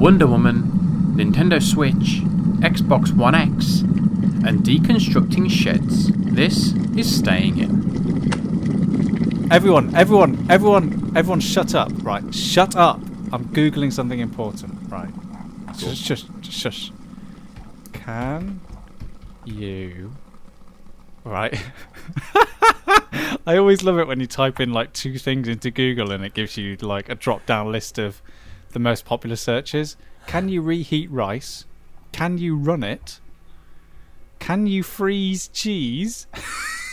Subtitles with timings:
[0.00, 0.62] Wonder Woman,
[1.14, 2.22] Nintendo Switch,
[2.62, 6.10] Xbox One X, and deconstructing sheds.
[6.10, 9.52] This is Staying In.
[9.52, 11.92] Everyone, everyone, everyone, everyone, shut up!
[12.02, 12.98] Right, shut up!
[13.30, 14.90] I'm googling something important.
[14.90, 15.12] Right,
[15.78, 16.92] shush, shush, shush.
[17.92, 18.62] Can
[19.44, 20.12] you?
[21.24, 21.62] Right.
[23.46, 26.32] I always love it when you type in like two things into Google and it
[26.32, 28.22] gives you like a drop down list of
[28.72, 29.96] the most popular searches.
[30.26, 31.64] Can you reheat rice?
[32.12, 33.20] Can you run it?
[34.38, 36.26] Can you freeze cheese?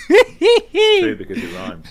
[0.07, 1.87] True, because it rhymes.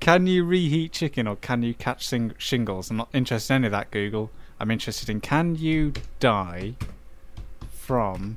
[0.00, 2.90] Can you reheat chicken or can you catch sing- shingles?
[2.90, 4.30] I'm not interested in any of that, Google.
[4.60, 6.74] I'm interested in can you die
[7.70, 8.36] from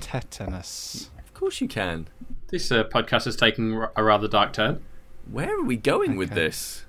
[0.00, 1.10] tetanus?
[1.18, 2.08] Of course you can.
[2.48, 4.82] This uh, podcast has taken a rather dark turn.
[5.30, 6.84] Where are we going with this?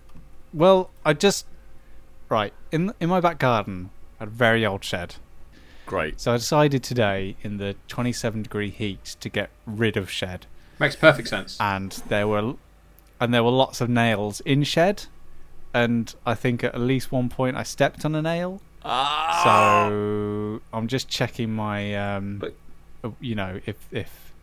[0.54, 1.46] Well, I just
[2.34, 3.92] right in in my back garden.
[4.20, 5.16] I had a very old shed,
[5.86, 6.20] Great.
[6.20, 10.48] so I decided today in the 27 degree heat to get rid of shed,
[10.80, 11.58] Makes perfect sense.
[11.60, 12.56] and there were
[13.22, 15.06] and there were lots of nails in shed,
[15.74, 18.62] and I think at least one point I stepped on a nail.
[18.84, 19.42] Ah.
[19.44, 22.56] So I'm just checking my um, But-
[23.20, 24.34] you know if if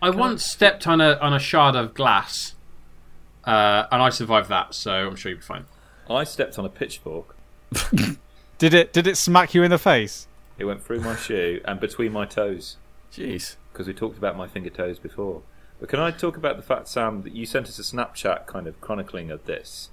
[0.00, 2.54] I once stepped on a on a shard of glass,
[3.44, 5.64] uh, and I survived that, so I'm sure you'll be fine.
[6.10, 7.31] I stepped on a pitchfork.
[8.58, 10.26] did it did it smack you in the face?
[10.58, 12.76] It went through my shoe and between my toes
[13.12, 13.56] Jeez.
[13.72, 15.42] because we talked about my finger toes before.
[15.80, 18.68] But can I talk about the fact, Sam, that you sent us a Snapchat kind
[18.68, 19.90] of chronicling of this?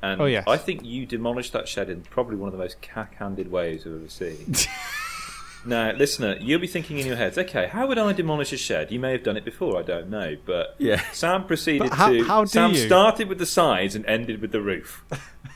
[0.00, 0.44] And Oh, yes.
[0.46, 3.94] I think you demolished that shed in probably one of the most cack-handed ways I've
[3.94, 4.54] ever seen.
[5.64, 8.90] now, listener, you'll be thinking in your heads, okay, how would I demolish a shed?
[8.90, 11.00] You may have done it before, I don't know, but Yeah.
[11.12, 12.24] Sam proceeded But how- to.
[12.24, 12.78] how Sam you?
[12.86, 15.04] started with the sides and ended with the roof.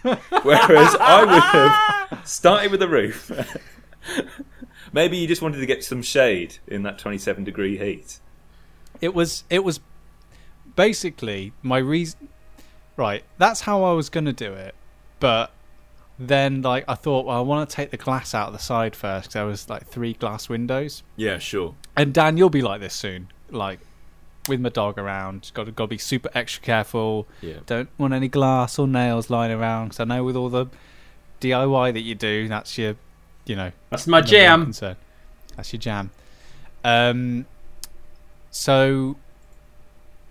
[0.02, 1.42] Whereas I would
[2.18, 3.30] have started with the roof.
[4.92, 8.20] Maybe you just wanted to get some shade in that 27 degree heat.
[9.00, 9.80] It was it was
[10.76, 12.28] basically my reason.
[12.96, 14.74] Right, that's how I was gonna do it,
[15.20, 15.50] but
[16.18, 18.96] then like I thought, well, I want to take the glass out of the side
[18.96, 21.02] first because there was like three glass windows.
[21.16, 21.74] Yeah, sure.
[21.96, 23.80] And Dan, you'll be like this soon, like
[24.48, 25.50] with my dog around.
[25.54, 27.26] Got to got to be super extra careful.
[27.40, 27.58] Yeah.
[27.66, 30.66] Don't want any glass or nails lying around because I know with all the
[31.40, 32.96] DIY that you do, that's your,
[33.44, 34.64] you know, That's my jam.
[34.64, 34.96] concern.
[35.56, 36.10] That's your jam.
[36.84, 37.44] Um,
[38.50, 39.16] so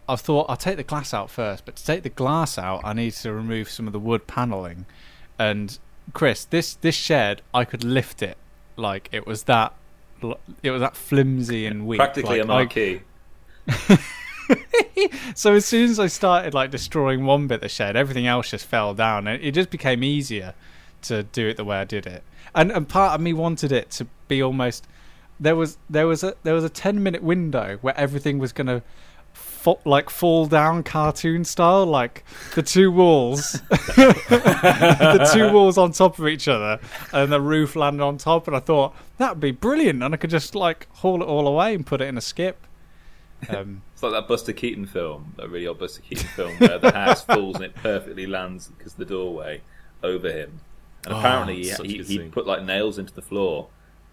[0.07, 2.93] I thought I'll take the glass out first, but to take the glass out, I
[2.93, 4.85] need to remove some of the wood paneling.
[5.37, 5.77] And
[6.13, 8.37] Chris, this this shed, I could lift it
[8.77, 9.73] like it was that.
[10.63, 11.99] It was that flimsy and weak.
[11.99, 13.01] Practically like, a I- marquee.
[15.35, 18.51] so as soon as I started like destroying one bit of the shed, everything else
[18.51, 20.53] just fell down, and it just became easier
[21.03, 22.23] to do it the way I did it.
[22.53, 24.87] And and part of me wanted it to be almost
[25.39, 28.81] there was there was a there was a ten minute window where everything was gonna
[29.65, 32.23] fa- like fall down cartoon style, like
[32.55, 36.79] the two walls, the two walls on top of each other,
[37.13, 38.47] and the roof landed on top.
[38.47, 41.47] And I thought that would be brilliant, and I could just like haul it all
[41.47, 42.65] away and put it in a skip.
[43.49, 46.91] Um, It's like that Buster Keaton film, that really old Buster Keaton film, where the
[46.91, 49.61] house falls and it perfectly lands because the doorway
[50.03, 50.61] over him.
[51.05, 53.67] And Oh, apparently, he, he, he put like nails into the floor,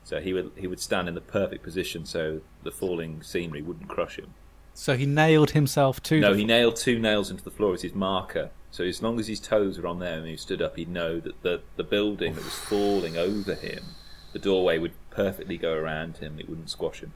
[0.04, 3.88] so he would he would stand in the perfect position so the falling scenery wouldn't
[3.88, 4.34] crush him.
[4.74, 7.82] So he nailed himself to No, the he nailed two nails into the floor as
[7.82, 8.50] his marker.
[8.70, 11.20] So as long as his toes were on there and he stood up, he'd know
[11.20, 13.84] that the, the building that was falling over him,
[14.32, 16.38] the doorway would perfectly go around him.
[16.38, 17.12] It wouldn't squash him.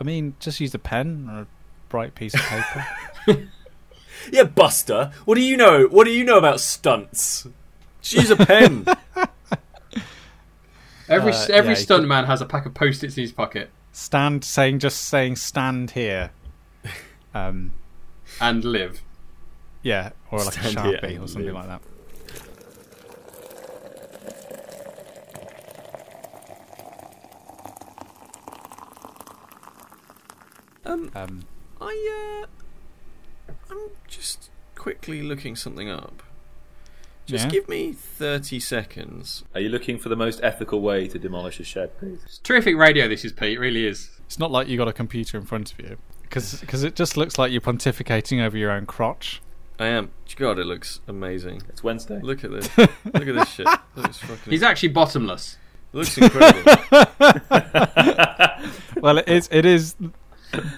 [0.00, 1.46] I mean, just use a pen or a
[1.88, 2.86] bright piece of paper.
[4.30, 5.12] Yeah, Buster.
[5.24, 5.86] What do you know?
[5.86, 7.46] What do you know about stunts?
[8.02, 8.86] Just use a pen.
[11.08, 13.70] Every Uh, every yeah, you stunt man has a pack of post-its in his pocket
[13.90, 16.30] stand, saying just saying stand here.
[17.34, 17.72] Um,
[18.40, 19.02] and live.
[19.82, 21.54] yeah, or like Stand a sharpie or something live.
[21.54, 21.80] like that.
[30.84, 31.44] um, Um,
[31.80, 36.22] I uh, I'm just quickly looking something up.
[37.26, 37.50] Just Yeah.
[37.50, 39.44] give me thirty seconds.
[39.54, 42.20] Are you looking for the most ethical way to demolish a shed, please?
[42.24, 43.08] It's terrific radio.
[43.08, 43.52] This is Pete.
[43.56, 44.10] It really is.
[44.26, 45.96] it's not like you got a computer in front of you
[46.30, 49.42] because it just looks like you're pontificating over your own crotch.
[49.78, 50.10] I am.
[50.36, 51.62] God, it looks amazing.
[51.68, 52.20] It's Wednesday.
[52.22, 52.68] Look at this.
[52.78, 52.90] Look
[53.28, 53.66] at this shit.
[53.96, 54.50] Fucking.
[54.50, 55.56] He's actually bottomless.
[55.92, 56.72] looks incredible.
[59.00, 59.48] Well, it is.
[59.50, 59.94] It is.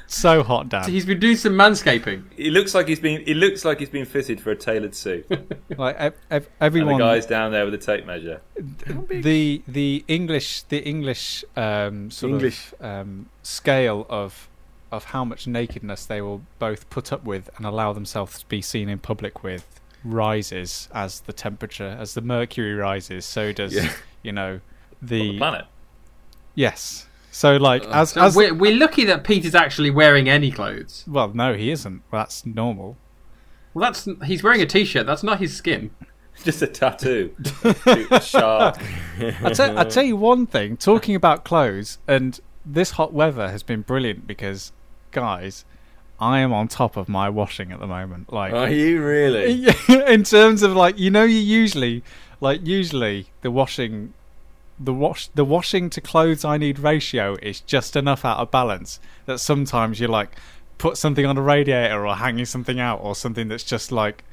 [0.06, 0.88] So hot, Dan.
[0.88, 2.24] He's been doing some manscaping.
[2.36, 3.22] It looks like he's been.
[3.26, 5.26] It looks like he's been fitted for a tailored suit.
[5.78, 8.42] Like ev- ev- and everyone, the guy's down there with a tape measure.
[9.08, 12.72] the the English the English um, sort English.
[12.78, 14.48] of um, scale of
[14.92, 18.62] of how much nakedness they will both put up with and allow themselves to be
[18.62, 23.24] seen in public with rises as the temperature as the mercury rises.
[23.24, 23.92] So does Yeah.
[24.22, 24.60] you know On
[25.00, 25.64] the, the planet.
[26.54, 27.06] yes.
[27.30, 31.04] So like uh, as So as we're, we're lucky that Peter's actually wearing any clothes.
[31.08, 32.02] well no he isn't.
[32.10, 32.96] Well, that's normal.
[33.74, 35.06] Well, that's he's wearing a t-shirt.
[35.06, 35.90] That's not his skin.
[36.44, 37.34] Just a tattoo.
[38.10, 38.76] a shark.
[39.18, 40.76] I tell, I tell you one thing.
[40.76, 44.72] Talking about clothes, and this hot weather has been brilliant because,
[45.12, 45.64] guys,
[46.18, 48.32] I am on top of my washing at the moment.
[48.32, 49.66] Like, Are you really?
[49.88, 52.02] in terms of like, you know, you usually
[52.40, 54.14] like usually the washing,
[54.78, 58.98] the wash, the washing to clothes I need ratio is just enough out of balance
[59.26, 60.30] that sometimes you like
[60.78, 64.24] put something on a radiator or hanging something out or something that's just like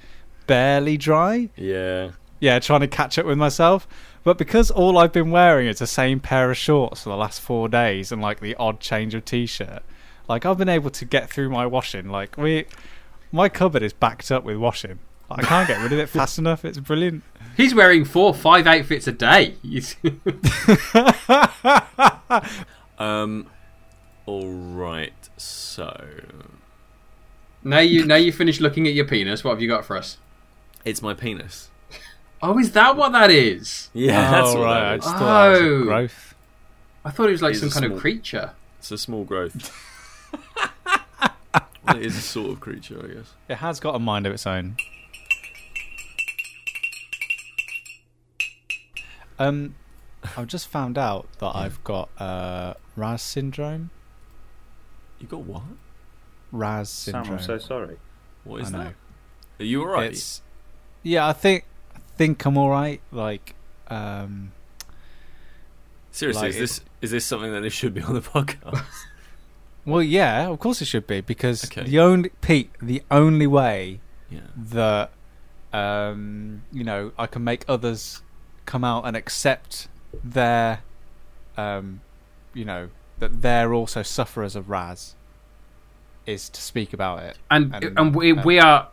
[0.48, 2.12] barely dry Yeah.
[2.40, 3.88] yeah, trying to catch up with myself.
[4.24, 7.40] But because all I've been wearing is the same pair of shorts for the last
[7.40, 9.82] four days and like the odd change of t-shirt,
[10.30, 12.08] like I've been able to get through my washing.
[12.10, 12.66] Like we,
[13.32, 15.00] my cupboard is backed up with washing.
[15.30, 16.64] I can't get rid of it fast enough.
[16.64, 17.24] It's brilliant.
[17.58, 19.56] He's wearing four, five outfits a day.
[22.98, 23.48] Um.
[24.26, 25.14] All right.
[25.38, 26.10] So
[27.64, 29.42] now you now you finished looking at your penis.
[29.44, 30.18] What have you got for us?
[30.86, 31.70] it's my penis.
[32.42, 33.90] Oh, is that what that is?
[33.94, 34.80] Yeah, that's oh, what right.
[34.82, 35.84] that I just thought that was a Oh.
[35.84, 36.36] growth.
[37.06, 38.52] I thought it was like He's some kind small- of creature.
[38.80, 39.86] It's a small growth.
[40.34, 43.34] well, it is a sort of creature, I guess.
[43.48, 44.78] It has got a mind of its own.
[49.38, 49.76] Um,
[50.38, 53.90] I've just found out that I've got uh, RAS syndrome.
[55.20, 55.64] You got what?
[56.52, 57.40] RAS Sam, syndrome.
[57.40, 57.98] I'm so sorry.
[58.44, 58.84] What is I know.
[58.84, 58.94] that?
[59.62, 60.12] Are you alright?
[60.12, 60.42] It's
[61.04, 61.66] yeah, I think
[61.96, 63.02] I think I'm all right.
[63.12, 63.56] Like,
[63.88, 64.52] um,
[66.12, 68.84] Seriously, like is this is this something that this should be on the podcast?
[69.90, 71.84] Well, yeah, of course it should be because Okay.
[71.84, 74.00] the only Pete, the only way
[74.30, 74.42] yeah.
[74.56, 75.12] that
[75.74, 78.22] um, you know I can make others
[78.66, 79.88] come out and accept
[80.24, 80.82] their,
[81.58, 82.02] um,
[82.54, 85.16] you know, that they're also sufferers of RAS,
[86.26, 87.38] is to speak about it.
[87.50, 88.90] And And, and, we uh, we are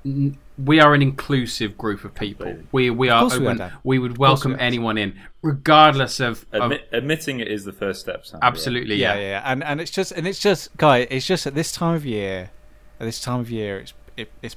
[0.59, 2.47] we are an inclusive group of people.
[2.47, 2.69] Completely.
[2.73, 3.73] We we are course we are, open.
[3.85, 8.25] We would welcome we anyone in, regardless of, of admitting it is the first step,
[8.27, 8.41] Sam.
[8.43, 9.21] absolutely yeah, yeah.
[9.21, 11.95] yeah, yeah, and and it's just and it's just guy, it's just at this time
[11.95, 12.51] of year,
[13.01, 14.57] at this time of year, it's it, it's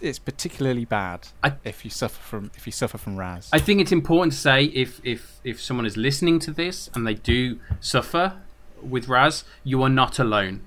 [0.00, 3.50] it's particularly bad I- if you suffer from if you suffer from RAS.
[3.52, 7.06] I think it's important to say if if if someone is listening to this and
[7.06, 8.40] they do suffer
[8.82, 10.62] with RAS, you are not alone.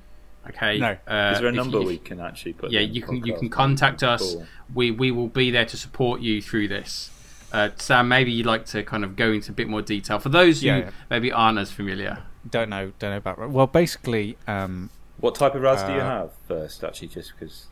[0.50, 0.80] Okay.
[0.80, 0.98] No.
[1.08, 2.72] Uh, Is there a number you- we can actually put?
[2.72, 4.34] yeah, you can you can contact us.
[4.34, 4.46] Cool.
[4.74, 7.10] We we will be there to support you through this.
[7.54, 10.30] Uh, Sam, maybe you'd like to kind of go into a bit more detail for
[10.30, 10.90] those who Yeah, yeah.
[11.10, 12.20] maybe aren't as familiar.
[12.50, 13.50] don't know, don't know about.
[13.52, 14.90] Well, basically, um,
[15.20, 16.84] What type of RAS do you Uh, have first?
[16.84, 17.68] Actually, just because,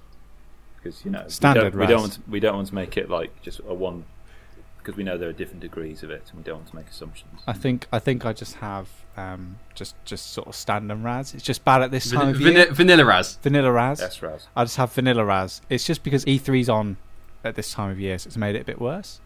[0.75, 2.97] because you know, Standard we don't, we don't want to, we don't want to make
[2.97, 4.03] it like just a one,
[4.77, 6.87] because we know there are different degrees of it, and we don't want to make
[6.89, 7.41] assumptions.
[7.47, 8.89] I think I think I just have
[9.19, 11.33] um, just just sort of standard RAS.
[11.33, 12.73] It's just bad at this time Van- of vani- year.
[12.73, 13.35] vanilla RAS.
[13.41, 13.99] Vanilla RAS.
[13.99, 14.47] Yes, RAS.
[14.55, 15.61] I just have vanilla RAS.
[15.69, 16.97] It's just because E3's on
[17.43, 19.19] at this time of year, so it's made it a bit worse.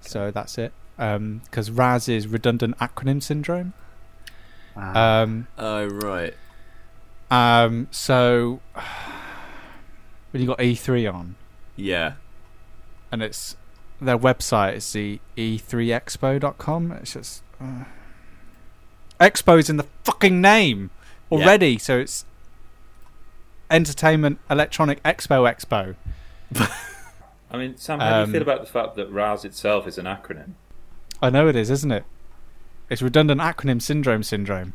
[0.00, 0.72] So that's it.
[0.96, 3.72] Because RAS is redundant acronym syndrome.
[4.76, 6.34] Um, Oh right.
[7.30, 8.60] um, so
[10.30, 11.34] when you got E3 on,
[11.76, 12.14] Yeah.
[13.12, 13.56] and it's
[14.00, 16.92] their website is the E e3expo.com.
[16.92, 17.84] It's just uh,
[19.20, 20.90] Expo's in the fucking name
[21.30, 21.38] Yeah.
[21.38, 22.24] already, so it's
[23.70, 25.94] Entertainment Electronic Expo Expo.
[27.52, 29.98] I mean, Sam, how do Um, you feel about the fact that RAS itself is
[29.98, 30.52] an acronym?
[31.22, 32.04] I know it is, isn't it?
[32.88, 34.72] It's redundant acronym syndrome syndrome.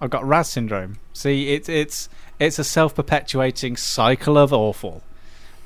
[0.00, 0.98] I've got RAS syndrome.
[1.12, 5.02] See, it's it's it's a self-perpetuating cycle of awful.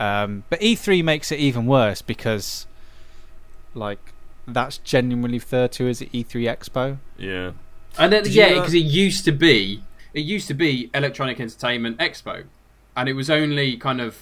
[0.01, 2.67] Um, but E3 makes it even worse because,
[3.75, 4.13] like,
[4.55, 6.99] that's genuinely referred to as E3 Expo.
[7.19, 7.53] Yeah.
[7.99, 9.83] And then, Did yeah, uh, because it used to be
[10.15, 12.45] it used to be Electronic Entertainment Expo,
[12.97, 14.19] and it was only kind of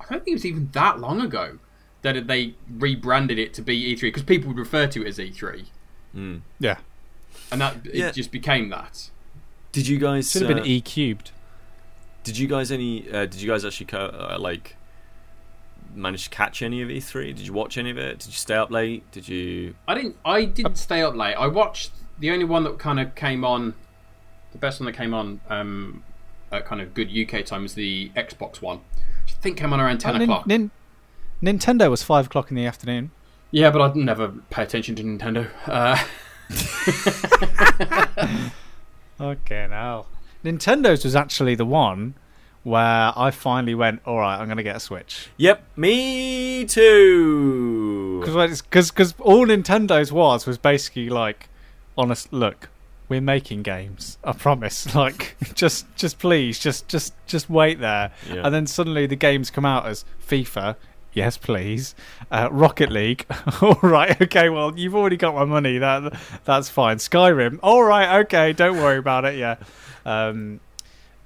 [0.00, 1.58] I don't think it was even that long ago
[2.02, 5.64] that they rebranded it to be E3 because people would refer to it as E3,
[6.14, 6.40] Mm.
[6.60, 6.78] Yeah,
[7.50, 8.10] and that it Yeah.
[8.12, 9.10] just became that.
[9.72, 10.30] Did you guys?
[10.30, 11.30] should have uh, been E cubed.
[12.22, 13.10] Did you guys any?
[13.10, 14.76] Uh, did you guys actually co- uh, like
[15.96, 17.34] manage to catch any of E3?
[17.36, 18.18] Did you watch any of it?
[18.20, 19.10] Did you stay up late?
[19.12, 19.74] Did you?
[19.88, 20.16] I didn't.
[20.24, 21.34] I didn't stay up late.
[21.34, 23.74] I watched the only one that kind of came on.
[24.52, 26.02] The best one that came on um,
[26.52, 28.80] at kind of good UK time was the Xbox One.
[29.28, 30.46] I think came on around ten Uh, Nin- o'clock.
[30.46, 30.70] Nin-
[31.42, 33.10] Nintendo was five o'clock in the afternoon.
[33.50, 35.48] Yeah, but I'd never pay attention to Nintendo.
[35.66, 35.96] Uh,
[39.20, 40.06] Okay, now
[40.44, 42.14] Nintendo's was actually the one
[42.64, 44.00] where I finally went.
[44.04, 48.20] All right, I'm going to get a Switch Yep, me too.
[48.20, 51.48] because all Nintendo's was was basically like,
[51.96, 52.68] honest look,
[53.08, 54.18] we're making games.
[54.24, 54.86] I promise.
[54.94, 58.10] Like, just just please, just just just wait there.
[58.32, 58.42] Yeah.
[58.44, 60.76] And then suddenly the games come out as FIFA.
[61.12, 61.94] Yes, please.
[62.30, 63.24] Uh, Rocket League.
[63.62, 64.20] all right.
[64.20, 64.48] Okay.
[64.48, 65.78] Well, you've already got my money.
[65.78, 66.96] That that's fine.
[66.96, 67.60] Skyrim.
[67.62, 68.20] All right.
[68.24, 68.52] Okay.
[68.52, 69.36] Don't worry about it.
[69.38, 69.56] Yeah.
[70.04, 70.58] Um,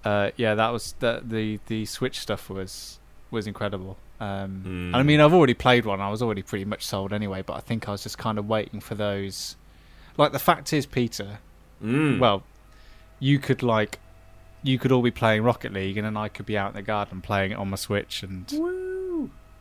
[0.04, 0.54] uh, yeah.
[0.54, 2.98] That was the the the Switch stuff was
[3.30, 3.96] was incredible.
[4.20, 5.06] Um, and I Mm.
[5.06, 6.00] mean, I've already played one.
[6.00, 7.42] I was already pretty much sold anyway.
[7.42, 9.56] But I think I was just kind of waiting for those.
[10.16, 11.38] Like the fact is, Peter.
[11.82, 12.18] Mm.
[12.18, 12.42] Well,
[13.20, 14.00] you could like,
[14.64, 16.82] you could all be playing Rocket League, and then I could be out in the
[16.82, 18.50] garden playing it on my Switch, and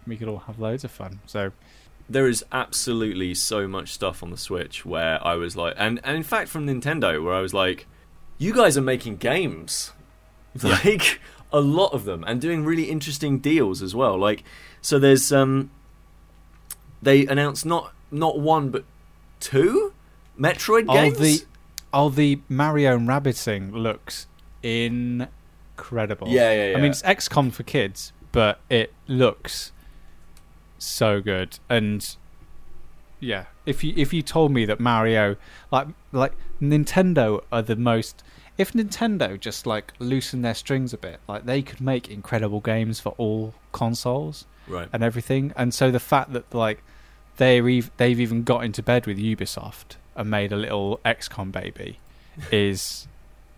[0.07, 1.19] we could all have loads of fun.
[1.27, 1.51] So
[2.09, 6.15] there is absolutely so much stuff on the Switch where I was like, and, and
[6.17, 7.85] in fact from Nintendo, where I was like,
[8.39, 9.91] you guys are making games,
[10.63, 11.19] like
[11.51, 14.17] a lot of them, and doing really interesting deals as well.
[14.17, 14.43] Like,
[14.81, 15.71] so there's um,
[17.01, 18.83] they announced not not one but
[19.39, 19.93] two
[20.39, 21.17] Metroid oh games.
[21.19, 21.45] the
[21.93, 24.27] oh the Mario and Rabbids thing looks
[24.63, 26.27] incredible.
[26.27, 26.77] Yeah, yeah, yeah.
[26.77, 29.71] I mean, it's XCOM for kids, but it looks
[30.77, 31.59] so good.
[31.69, 32.15] And
[33.19, 35.37] yeah, if you if you told me that Mario,
[35.71, 38.23] like like Nintendo, are the most.
[38.57, 42.99] If Nintendo just like loosen their strings a bit, like they could make incredible games
[42.99, 44.89] for all consoles right.
[44.91, 45.53] and everything.
[45.55, 46.83] And so the fact that like
[47.37, 51.99] they're ev- they've even got into bed with Ubisoft and made a little XCOM baby
[52.51, 53.07] is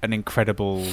[0.01, 0.85] an incredible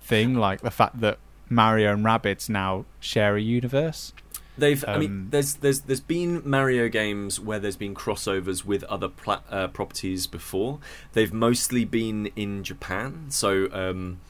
[0.00, 0.34] thing.
[0.34, 4.12] Like the fact that Mario and Rabbids now share a universe.
[4.58, 4.84] They've.
[4.86, 9.08] I mean, Um, there's there's there's been Mario games where there's been crossovers with other
[9.08, 10.80] pla- uh, properties before.
[11.12, 13.26] They've mostly been in Japan.
[13.28, 14.20] So um,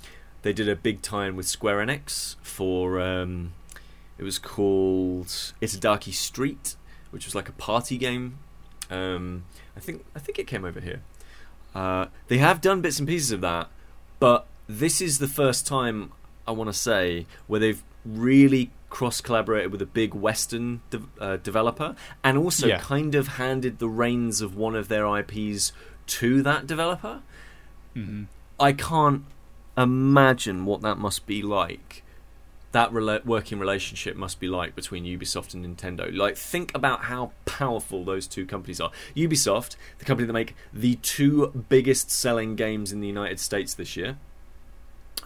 [0.43, 3.01] they did a big tie-in with Square Enix for.
[3.01, 3.53] Um,
[4.19, 5.29] it was called
[5.63, 6.77] Itadaki Street,
[7.11, 8.39] which was like a party game.
[8.91, 9.45] Um,
[9.77, 11.03] I think I think it came over here.
[11.75, 13.69] Uh, they have done bits and pieces of that,
[14.19, 16.13] but this is the first time
[16.47, 21.37] I want to say where they've really cross collaborated with a big Western de- uh,
[21.37, 22.78] developer and also Yeah.
[22.78, 25.73] kind of handed the reins of one of their IPs
[26.07, 27.21] to that developer.
[27.95, 28.25] Mm-hmm.
[28.59, 29.25] I can't
[29.76, 32.02] imagine what that must be like.
[32.73, 36.14] That rela- working relationship must be like between Ubisoft and Nintendo.
[36.14, 38.90] Like, think about how powerful those two companies are.
[39.16, 43.97] Ubisoft, the company that make the two biggest selling games in the United States this
[43.97, 44.18] year,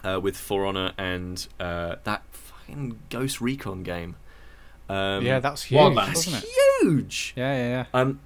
[0.03, 2.23] uh, with For Honor and uh, that
[2.65, 4.15] fucking Ghost Recon game.
[4.89, 6.15] Um, yeah, that's huge, Wildlands.
[6.15, 6.45] wasn't
[6.81, 7.33] huge.
[7.35, 7.85] Yeah, yeah, yeah.
[7.99, 8.19] Um,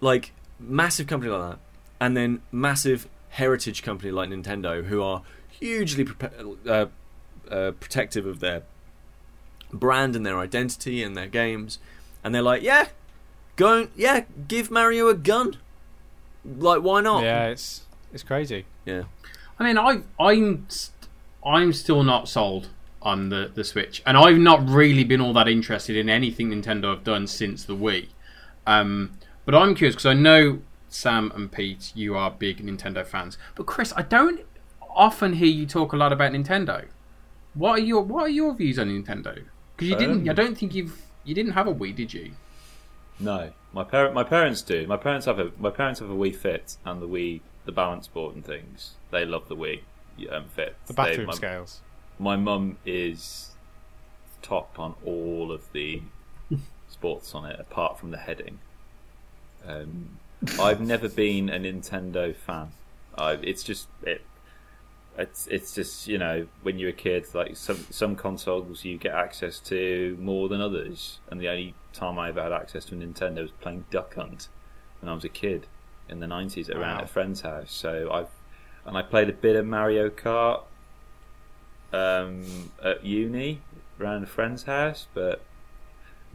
[0.00, 1.58] like massive company like that,
[2.00, 6.86] and then massive heritage company like Nintendo, who are hugely prepa- uh,
[7.52, 8.62] uh, protective of their
[9.72, 11.78] brand and their identity and their games,
[12.22, 12.88] and they're like, yeah,
[13.56, 15.56] go, and- yeah, give Mario a gun.
[16.44, 17.24] Like, why not?
[17.24, 18.66] Yeah, it's it's crazy.
[18.84, 19.04] yeah.
[19.58, 21.08] I mean, I I'm st-
[21.44, 22.68] I'm still not sold
[23.06, 26.90] on the the Switch, and I've not really been all that interested in anything Nintendo
[26.90, 28.08] have done since the Wii.
[28.66, 29.12] Um,
[29.44, 30.58] but I'm curious because I know
[30.88, 34.40] Sam and Pete, you are big Nintendo fans, but Chris, I don't
[34.90, 36.86] often hear you talk a lot about Nintendo.
[37.54, 39.44] What are your What are your views on Nintendo?
[39.76, 40.22] Because you didn't.
[40.22, 42.32] Um, I don't think you've you didn't have a Wii, did you?
[43.20, 44.84] No, my parent, my parents do.
[44.88, 48.08] My parents have a my parents have a Wii Fit and the Wii, the balance
[48.08, 48.94] board and things.
[49.12, 49.82] They love the Wii
[50.30, 50.74] um, Fit.
[50.86, 51.80] The They- bathroom my, scales.
[52.18, 53.50] My mum is
[54.42, 56.02] top on all of the
[56.88, 58.58] sports on it, apart from the heading.
[59.66, 60.18] Um,
[60.60, 62.68] I've never been a Nintendo fan.
[63.16, 64.22] I, it's just it.
[65.18, 69.14] It's it's just you know when you're a kid, like some some consoles you get
[69.14, 72.98] access to more than others, and the only time I ever had access to a
[72.98, 74.48] Nintendo was playing Duck Hunt
[75.00, 75.66] when I was a kid
[76.08, 76.98] in the nineties around Wow.
[76.98, 77.72] at a friend's house.
[77.72, 78.28] So I've
[78.84, 80.60] and I played a bit of Mario Kart
[81.92, 83.60] um, at uni
[84.00, 85.42] around a friend's house, but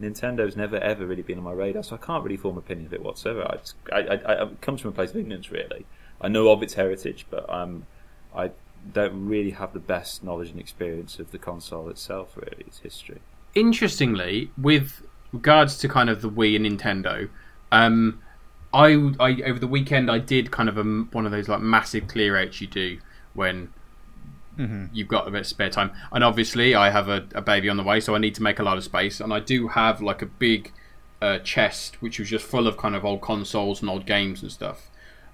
[0.00, 2.86] Nintendo's never ever really been on my radar, so I can't really form an opinion
[2.86, 3.46] of it whatsoever.
[3.48, 5.86] I, just, I, I, it comes from a place of ignorance, really.
[6.20, 8.50] I know of its heritage, but I
[8.92, 13.20] don't really have the best knowledge and experience of the console itself, really, its history.
[13.54, 17.28] interestingly, with regards to kind of the Wii and Nintendo,
[17.70, 18.20] um,
[18.74, 22.08] I, I over the weekend I did kind of a, one of those like massive
[22.08, 22.98] clear outs you do
[23.34, 23.72] when
[24.92, 25.90] you've got a bit of spare time.
[26.12, 28.58] And obviously, I have a, a baby on the way, so I need to make
[28.58, 29.20] a lot of space.
[29.20, 30.72] And I do have like a big
[31.20, 34.50] uh, chest, which was just full of kind of old consoles and old games and
[34.52, 34.88] stuff.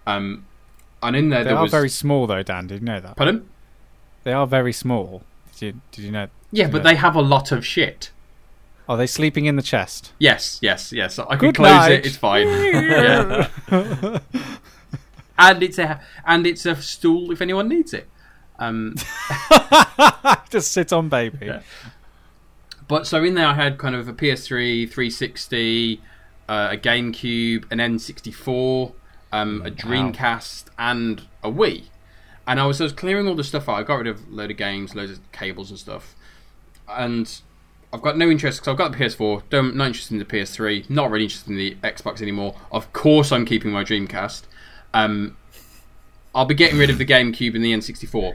[0.07, 0.47] Um,
[1.03, 1.71] and in there, They there are was.
[1.71, 2.67] very small though, Dan.
[2.67, 3.17] Did you know that?
[3.17, 3.49] Pardon?
[4.25, 5.23] They are very small.
[5.59, 6.29] Did you, did you know?
[6.51, 6.91] Yeah, but Yeah.
[6.91, 8.11] they have a lot of shit.
[8.89, 10.13] Are they sleeping in the chest?
[10.19, 11.19] Yes, yes, yes.
[11.19, 11.93] I can Good close night.
[11.93, 12.07] it.
[12.07, 12.47] It's fine.
[15.39, 18.09] and it's a and it's a stool if anyone needs it.
[18.59, 18.97] Um,
[20.51, 21.47] Just sit on baby.
[21.47, 21.61] Yeah.
[22.89, 26.01] but so in there, I had kind of a PS3, 360,
[26.49, 28.93] uh, a GameCube, an N64,
[29.33, 31.85] um, a Dreamcast, and a Wii.
[32.47, 33.75] And I was, I was clearing all the stuff out.
[33.75, 36.15] I got rid of a load of games, loads of cables and stuff.
[36.89, 37.41] And
[37.93, 39.43] I've got no interest because I've got the PS4.
[39.51, 40.89] Don't not interested in the PS3.
[40.89, 42.55] Not really interested in the Xbox anymore.
[42.73, 44.45] Of course, I'm keeping my Dreamcast.
[44.95, 45.37] Um,
[46.35, 48.35] I'll be getting rid of the GameCube and the N64.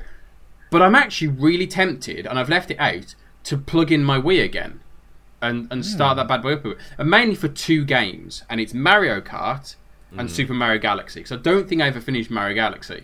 [0.73, 3.13] But I'm actually really tempted, and I've left it out
[3.43, 4.79] to plug in my Wii again
[5.39, 6.65] and and start that bad boy up.
[6.97, 9.75] And mainly for two games, and it's Mario Kart
[10.17, 11.19] and Super Mario Galaxy.
[11.19, 13.03] Because I don't think I ever finished Mario Galaxy,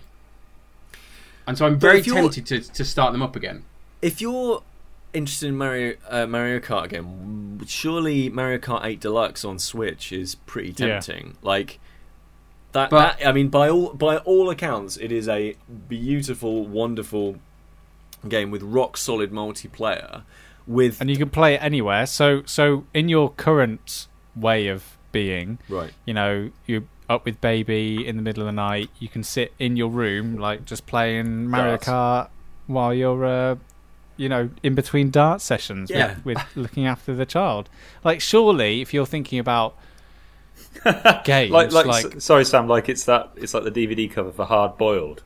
[1.45, 3.65] and so I'm very if you're- tempted to to start them up again.
[4.01, 4.63] If you're
[5.13, 10.33] interested in Mario uh, Mario Kart again, surely Mario Kart 8 Deluxe on Switch is
[10.33, 10.99] pretty Yeah.
[11.01, 11.37] tempting.
[11.43, 11.79] Like
[12.71, 13.27] that, But- that.
[13.27, 15.55] I mean, by all by all accounts, it is a
[15.87, 17.37] beautiful, wonderful
[18.27, 20.23] game with rock solid multiplayer.
[20.67, 22.05] With And you can play it anywhere.
[22.05, 28.05] So, so in your current way of being, right, you know, you're up with baby
[28.07, 28.89] in the middle of the night.
[28.99, 31.87] You can sit in your room, like just playing Mario Darts.
[31.87, 32.29] Kart
[32.67, 33.55] while you're, uh,
[34.15, 36.17] you know, in between dart sessions Yeah.
[36.23, 37.67] with, with looking after the child.
[38.03, 39.75] Like, surely, if you're thinking about
[41.23, 42.67] games, like, like, like sorry, Sam.
[42.67, 43.31] Like it's that.
[43.35, 45.23] It's like the DVD cover for Hard Boiled.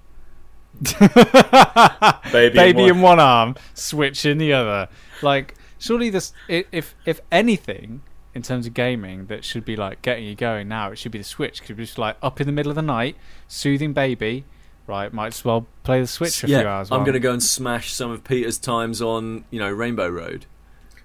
[0.82, 4.90] Baby, baby in in one arm, switch in the other.
[5.22, 8.02] Like, surely this, if if anything,
[8.34, 11.20] in terms of gaming, that should be like getting you going now, it should be
[11.20, 11.64] the Switch.
[11.64, 13.16] Could be just like up in the middle of the night,
[13.48, 14.46] soothing baby.
[14.86, 16.92] Right, might as well play the Switch for a few hours.
[16.92, 20.46] I'm going to go and smash some of Peter's times on you know Rainbow Road.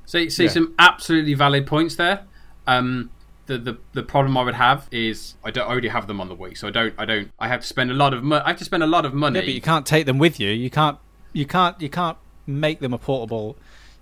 [0.05, 0.51] So, see Yeah.
[0.51, 2.25] some absolutely valid points there.
[2.67, 3.11] Um,
[3.49, 6.29] the, the the problem I would have is I don't I already have them on
[6.29, 8.43] the Wii, so I don't I don't I have to spend a lot of money.
[8.45, 9.41] I have to spend a lot of money.
[9.41, 10.51] Yeah, but you can't take them with you.
[10.51, 10.99] You can't.
[11.33, 11.81] You can't.
[11.81, 13.57] You can't make them a portable.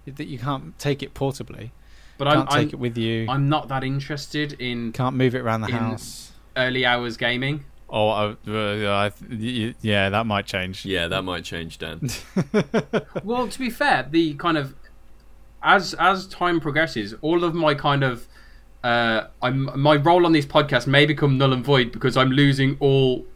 [0.07, 1.71] That you can't take it portably.
[2.19, 3.27] but I'm, Can't take I'm, it with you.
[3.29, 6.33] I'm not that interested in can't move it around the house.
[6.57, 7.65] early hours gaming.
[7.89, 10.85] Oh, uh, uh, I yeah, that might change.
[10.85, 12.09] Yeah, that might change, Dan.
[13.25, 14.75] Well, to be fair, the kind of
[15.63, 18.27] as as time progresses, all of my kind of
[18.87, 23.27] uh, my role on this podcast may become null and void because I'm losing all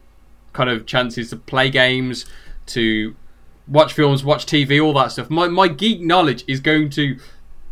[0.53, 2.25] kind of chances to play games,
[2.67, 3.15] to
[3.67, 5.29] watch films, watch TV, all that stuff.
[5.29, 7.17] My my geek knowledge is going to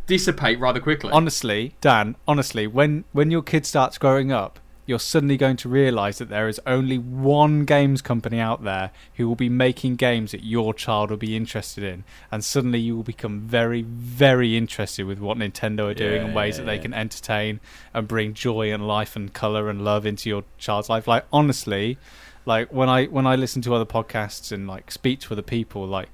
[0.08, 1.12] dissipate rather quickly.
[1.12, 6.17] honestly, Dan, honestly, when when your kid starts growing up, you're suddenly going to realize
[6.17, 10.43] that there is only one games company out there who will be making games that
[10.43, 15.19] your child will be interested in, and suddenly you will become very, very interested with
[15.19, 16.82] what Nintendo are doing and ways yeah, that they yeah.
[16.82, 17.60] can entertain
[17.93, 21.08] and bring joy and life and color and love into your child's life.
[21.08, 21.99] Like honestly,
[22.47, 25.86] like when I when I listen to other podcasts and like speak to other people,
[25.86, 26.10] like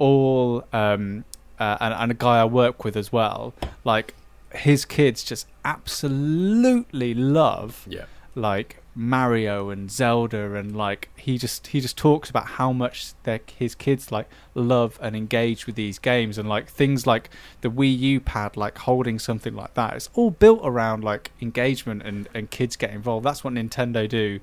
[0.00, 1.24] all um
[1.60, 4.14] uh, and, and a guy I work with as well, like
[4.54, 11.80] his kids just absolutely love yeah, like Mario and Zelda and like he just he
[11.80, 16.36] just talks about how much their his kids like love and engage with these games
[16.36, 17.30] and like things like
[17.62, 22.02] the Wii U pad like holding something like that it's all built around like engagement
[22.02, 24.40] and and kids get involved that's what Nintendo do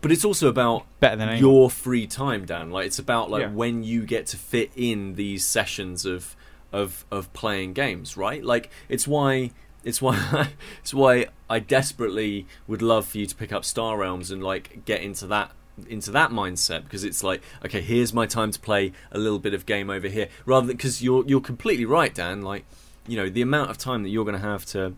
[0.00, 1.52] but it's also about better than anyone.
[1.52, 2.70] your free time, Dan.
[2.70, 3.50] Like it's about like Yeah.
[3.50, 6.34] when you get to fit in these sessions of
[6.72, 8.44] of of playing games, right?
[8.44, 9.50] Like it's why
[9.84, 10.48] it's why
[10.80, 14.84] it's why I desperately would love for you to pick up Star Realms and like
[14.84, 15.52] get into that
[15.88, 19.54] into that mindset because it's like okay here's my time to play a little bit
[19.54, 22.66] of game over here rather than because you're you're completely right Dan like
[23.06, 24.94] you know the amount of time that you're going to have to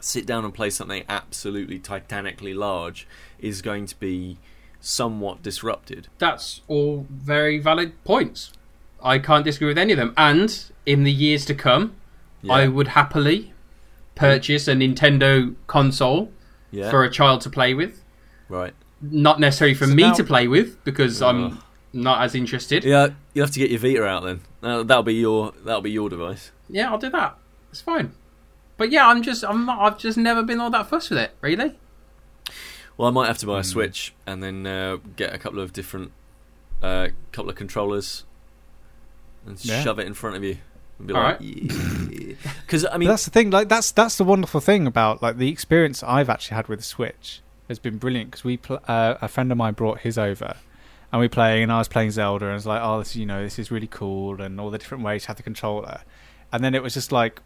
[0.00, 3.06] sit down and play something absolutely titanically large
[3.38, 4.38] is going to be
[4.80, 6.08] somewhat disrupted.
[6.18, 8.52] That's all very valid points.
[9.02, 10.12] I can't disagree with any of them.
[10.16, 11.94] And in the years to come,
[12.48, 13.52] I would happily
[14.14, 16.30] purchase a Nintendo console
[16.70, 18.02] yeah, for a child to play with.
[18.48, 18.74] right.
[19.00, 21.28] Not necessarily for So me now- to play with because Ugh.
[21.34, 22.82] I'm not as interested.
[22.82, 24.40] Yeah, you'll have to get your Vita out then.
[24.60, 26.50] Uh, that'll be your that'll be your device.
[26.68, 27.38] Yeah, I'll do that.
[27.70, 28.10] It's fine.
[28.76, 31.30] But yeah, I'm just I'm not, I've just never been all that fussed with it.
[31.40, 31.78] Really.
[32.96, 35.72] Well, I might have to buy a Switch and then uh, get a couple of
[35.72, 36.10] different
[36.82, 38.24] uh, couple of controllers
[39.48, 39.82] and Yeah.
[39.82, 40.58] shove it in front of you.
[40.98, 42.36] And be All like, right.
[42.66, 43.50] because I But mean, that's the thing.
[43.50, 46.84] Like that's that's the wonderful thing about like the experience I've actually had with the
[46.84, 50.56] Switch has been brilliant because we pl- uh, a friend of mine brought his over,
[51.12, 53.26] and we playing and I was playing Zelda and I was like, oh, this you
[53.26, 56.00] know this is really cool and all the different ways to have the controller,
[56.52, 57.42] and then it was just like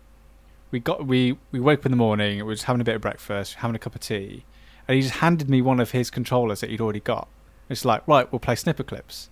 [0.71, 2.95] we got we we woke up in the morning, we were just having a bit
[2.95, 4.45] of breakfast, having a cup of tea,
[4.88, 7.29] and he just handed me one of his controllers that he'd already got.
[7.69, 9.29] It's like right, we'll play Snipperclips,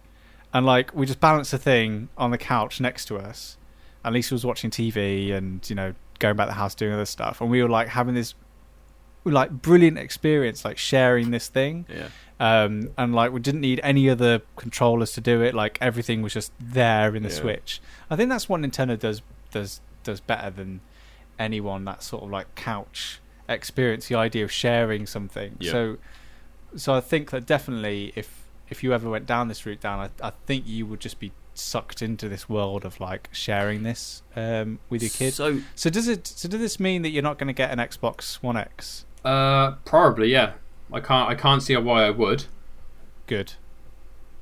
[0.52, 3.56] and like we just balanced the thing on the couch next to us.
[4.04, 7.40] At least was watching TV and you know going about the house doing other stuff,
[7.40, 8.34] and we were like having this
[9.24, 11.84] like brilliant experience, like sharing this thing.
[11.88, 12.08] yeah,
[12.40, 15.54] Um, and like we didn't need any other controllers to do it.
[15.54, 17.34] Like everything was just there in the Yeah.
[17.34, 17.82] Switch.
[18.10, 20.80] I think that's what Nintendo does does does better than
[21.38, 21.84] anyone.
[21.84, 25.56] That sort of like couch experience, the idea of sharing something.
[25.60, 25.72] Yeah.
[25.72, 25.98] So,
[26.76, 28.39] so I think that definitely if
[28.70, 31.32] if you ever went down this route down, I, I think you would just be
[31.54, 35.36] sucked into this world of like sharing this um, with your kids.
[35.36, 36.26] So So does it?
[36.26, 39.04] So does this mean that you're not going to get an Xbox One X?
[39.24, 40.52] Uh, probably yeah.
[40.92, 41.28] I can't.
[41.30, 42.44] I can't see why I would.
[43.26, 43.54] Good.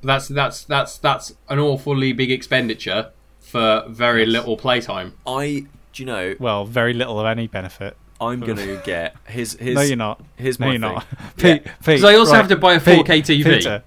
[0.01, 5.13] That's that's that's that's an awfully big expenditure for very little playtime.
[5.27, 7.97] I, do you know, Well, very little of any benefit.
[8.21, 9.75] I'm gonna get his his.
[9.75, 10.21] no, you're not.
[10.35, 10.81] His No, you're thing.
[10.81, 11.05] not.
[11.11, 11.55] Yeah.
[11.55, 11.73] Pete, Pete.
[11.85, 12.37] Because I also right.
[12.37, 13.43] have to buy a 4K TV.
[13.43, 13.83] Peter.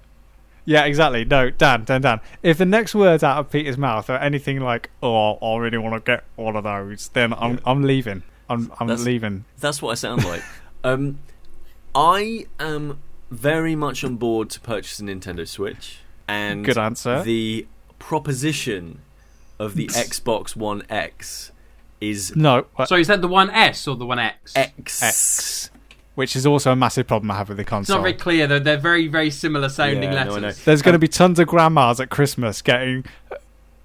[0.65, 1.25] Yeah, exactly.
[1.25, 2.19] No, Dan, Dan, Dan.
[2.41, 5.93] If the next words out of Peter's mouth are anything like, "Oh, I really want
[5.95, 8.23] to get one of those," then I'm I'm leaving.
[8.49, 9.45] I'm I'm That's- leaving.
[9.59, 10.41] That's what I sound like.
[10.83, 11.19] um,
[11.95, 12.99] I am
[13.29, 15.97] very much on board to purchase a Nintendo Switch,
[16.27, 17.23] and Good answer.
[17.23, 17.67] the
[17.99, 18.99] proposition
[19.59, 21.51] of the Xbox One X
[21.99, 24.53] is No, uh, So is that the one S or the one X?
[24.55, 25.01] X.
[25.03, 25.69] X,
[26.15, 27.81] which is also a massive problem I have with the console.
[27.81, 28.47] It's not very clear.
[28.47, 30.41] They're, they're very very similar sounding Yeah, no, I letters.
[30.59, 30.63] know.
[30.65, 33.05] There's going to be tons of grandmas at Christmas getting.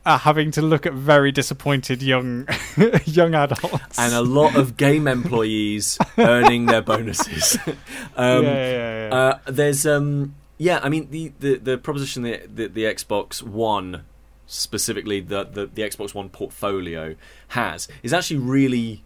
[0.07, 2.49] Uh, having to look at very disappointed young
[3.05, 7.59] young adults And a lot of game employees earning their bonuses.
[7.67, 7.77] um,
[8.17, 9.15] yeah, yeah, yeah, yeah.
[9.15, 14.05] Uh, there's um yeah, I mean the the, the proposition that the, the Xbox One
[14.47, 17.15] specifically the, the the Xbox One portfolio
[17.49, 19.05] has is actually really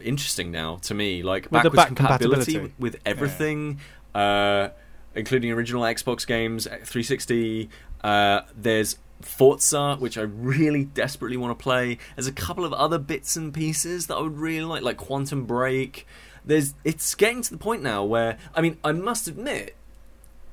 [0.00, 1.22] interesting now to me.
[1.22, 2.74] Like With backwards back compatibility compatibility.
[2.78, 3.80] with everything,
[4.14, 4.68] uh,
[5.14, 7.68] including original Xbox games, 360.
[8.02, 11.98] Uh, there's Forza, which I really desperately want to play.
[12.16, 15.44] There's a couple of other bits and pieces that I would really like, like Quantum
[15.44, 16.06] Break.
[16.44, 19.76] There's, it's getting to the point now where, I mean, I must admit,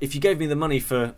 [0.00, 1.14] if you gave me the money for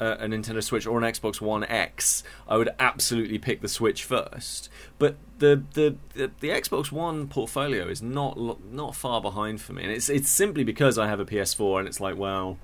[0.00, 4.04] uh, a Nintendo Switch or an Xbox One X, I would absolutely pick the Switch
[4.04, 4.68] first.
[4.98, 8.38] But the the, the, the Xbox One portfolio is not
[8.72, 11.88] not far behind for me, and it's it's simply because I have a PS4, and
[11.88, 12.58] it's like, well,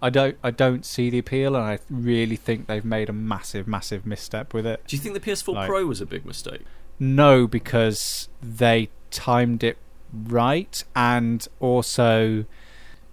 [0.00, 3.66] I don't I don't see the appeal, and I really think they've made a massive,
[3.68, 4.82] massive misstep with it.
[4.86, 6.62] do you think the PS4 Like- Pro was a big mistake?
[7.00, 9.78] No, because they timed it
[10.12, 12.44] right, and also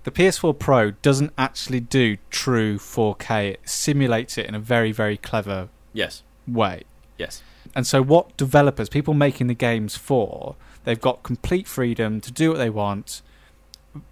[0.06, 3.52] the PS4 Pro doesn't actually do true 4K.
[3.54, 6.84] It simulates it in a very, very clever Yes, way.
[7.18, 7.42] yes,
[7.76, 12.50] And so, what developers, people making the games for, they've got complete freedom to do
[12.50, 13.22] what they want,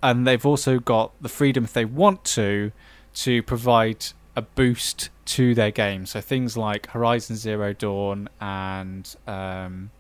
[0.02, 2.72] and they've also got the freedom, if they want to,
[3.16, 6.06] to provide a boost to their game.
[6.06, 9.92] So things like Horizon Zero Dawn and um,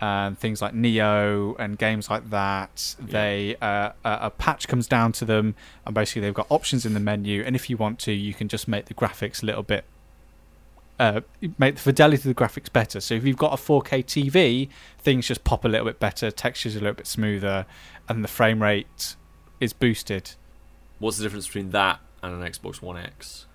[0.00, 2.94] and things like Nioh and games like that.
[2.98, 6.94] They uh, a, a patch comes down to them, and basically they've got options in
[6.94, 7.42] the menu.
[7.42, 9.84] And if you want to, you can just make the graphics a little bit
[10.98, 11.20] uh,
[11.58, 13.00] make the fidelity of the graphics better.
[13.00, 16.74] So if you've got a 4K TV, things just pop a little bit better, textures
[16.74, 17.66] a little bit smoother,
[18.08, 19.16] and the frame rate
[19.60, 20.32] is boosted.
[20.98, 23.46] What's the difference between that and an Xbox One X?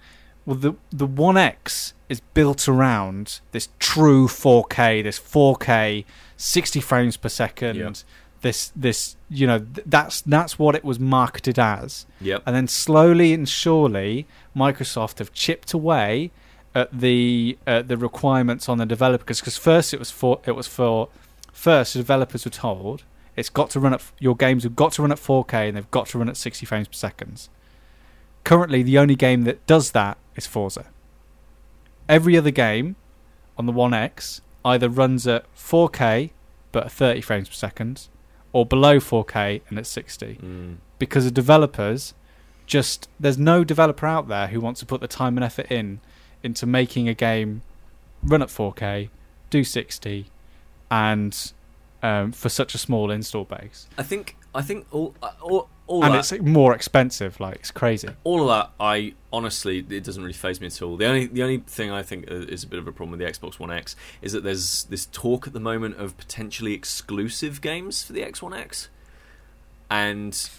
[0.46, 6.06] Well, the the One X is built around this true 4K, this 4K,
[6.38, 7.76] 60 frames per second.
[7.78, 7.92] Yeah.
[8.42, 12.06] This this you know th- that's that's what it was marketed as.
[12.20, 12.44] Yep.
[12.46, 16.32] and then slowly and surely Microsoft have chipped away
[16.76, 20.68] at the uh, the requirements on the developers because first it was for it was
[20.68, 21.08] for
[21.54, 23.04] first the developers were told
[23.38, 25.92] it's got to run at your games have got to run at 4K and they've
[25.92, 27.48] got to run at 60 frames per second.
[28.44, 30.86] Currently, the only game that does that is Forza.
[32.10, 32.96] Every other game
[33.58, 36.32] on the One X either runs at 4K
[36.72, 38.08] but at 30 frames per second,
[38.52, 40.78] or below 4K and at 60 Mm.
[41.00, 42.14] because the developers
[42.66, 46.00] just there's no developer out there who wants to put the time and effort in
[46.42, 47.62] into making a game
[48.24, 49.10] run at 4K,
[49.50, 50.28] do 60,
[50.90, 51.52] and
[52.02, 53.88] um, for such a small install base.
[53.98, 57.40] I think I think all, all all and that, it's more expensive.
[57.40, 58.10] Like it's crazy.
[58.24, 60.96] all of that, I honestly, it doesn't really phase me at all.
[60.98, 63.20] The only, the only thing I think uh, is a bit of a problem with
[63.20, 67.60] the Xbox One X is that there's this talk at the moment of potentially exclusive
[67.62, 68.90] games for the X One X,
[69.90, 70.50] and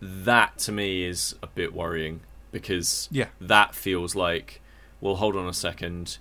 [0.00, 2.20] that to me is a bit worrying
[2.52, 3.26] because Yeah.
[3.40, 4.60] that feels like,
[5.00, 6.18] well, hold on a second,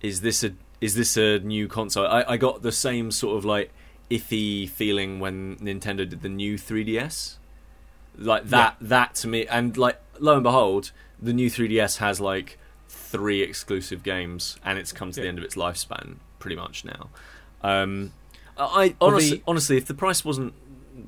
[0.00, 2.06] is this a is this a new console?
[2.06, 3.72] I, I got the same sort of like
[4.10, 7.36] iffy feeling when Nintendo did the new 3DS
[8.18, 10.90] like that that to me and like lo and behold
[11.22, 15.44] the new 3ds has like three exclusive games and it's come to the end of
[15.44, 17.08] its lifespan pretty much now
[17.62, 18.12] um
[18.58, 20.52] i Well, honestly the- honestly if the price wasn't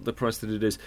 [0.04, 0.78] the price that it is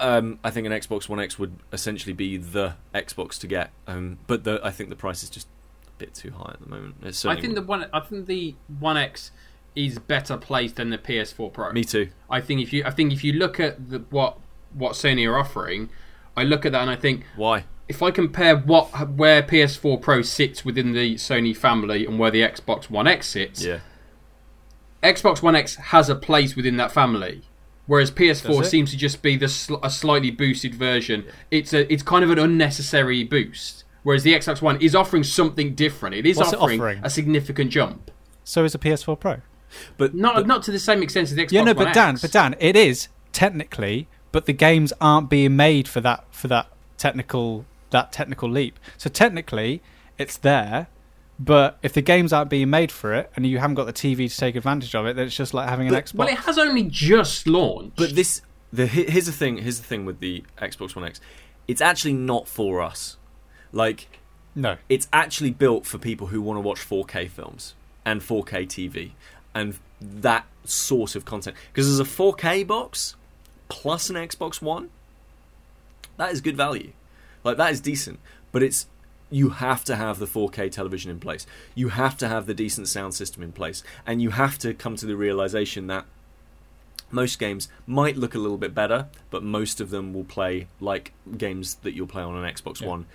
[0.00, 4.18] um, I think an Xbox One X would essentially be the Xbox to get, um,
[4.28, 5.48] but the, I think the price is just
[5.88, 6.94] a bit too high at the moment.
[7.02, 7.86] It's I certainly- think the one.
[7.92, 9.32] I think the One X
[9.74, 11.72] is better placed than the PS4 Pro.
[11.72, 12.10] me too.
[12.30, 14.38] I think if you, I think if you look at the, what
[14.74, 15.88] what Sony are offering,
[16.36, 17.64] I look at that and I think Why?
[17.88, 22.42] if I compare what where PS4 Pro sits within the Sony family and where the
[22.42, 23.80] Xbox One X sits, Yeah,
[25.02, 27.42] Xbox One X has a place within that family.
[27.86, 31.24] Whereas PS4 seems to just be the sl- a slightly boosted version.
[31.50, 33.84] It's a it's kind of an unnecessary boost.
[34.02, 36.14] Whereas the Xbox One is offering something different.
[36.14, 37.00] It is What's it offering, offering?
[37.02, 38.10] a significant jump.
[38.44, 39.36] So is a PS4 Pro.
[39.96, 41.54] but Not but, not to the same extent as the Xbox One.
[41.54, 42.22] Yeah, no, One but Dan, X.
[42.22, 46.68] but Dan, it is technically, but the games aren't being made for that for that
[46.96, 48.78] technical that technical leap.
[48.96, 49.82] So technically,
[50.18, 50.88] it's there,
[51.38, 54.30] but if the games aren't being made for it and you haven't got the TV
[54.30, 56.14] to take advantage of it, then it's just like having an But- Xbox.
[56.14, 57.96] Well, it has only just launched.
[57.96, 59.58] But this, the here's the thing.
[59.58, 61.20] Here's the thing with the Xbox One X.
[61.66, 63.16] It's actually not for us.
[63.72, 64.18] Like,
[64.54, 69.12] no, it's actually built for people who want to watch 4K films and 4K TV
[69.54, 71.56] and that sort of content.
[71.72, 73.14] Because there's a 4K box
[73.68, 74.90] plus an Xbox One.
[76.16, 76.92] That is good value.
[77.44, 78.18] Like that is decent,
[78.52, 78.86] but it's
[79.30, 81.46] you have to have the 4K television in place.
[81.74, 84.96] You have to have the decent sound system in place, and you have to come
[84.96, 86.06] to the realization that
[87.10, 91.12] most games might look a little bit better, but most of them will play like
[91.36, 92.88] games that you'll play on an Xbox Yeah.
[92.88, 93.06] One.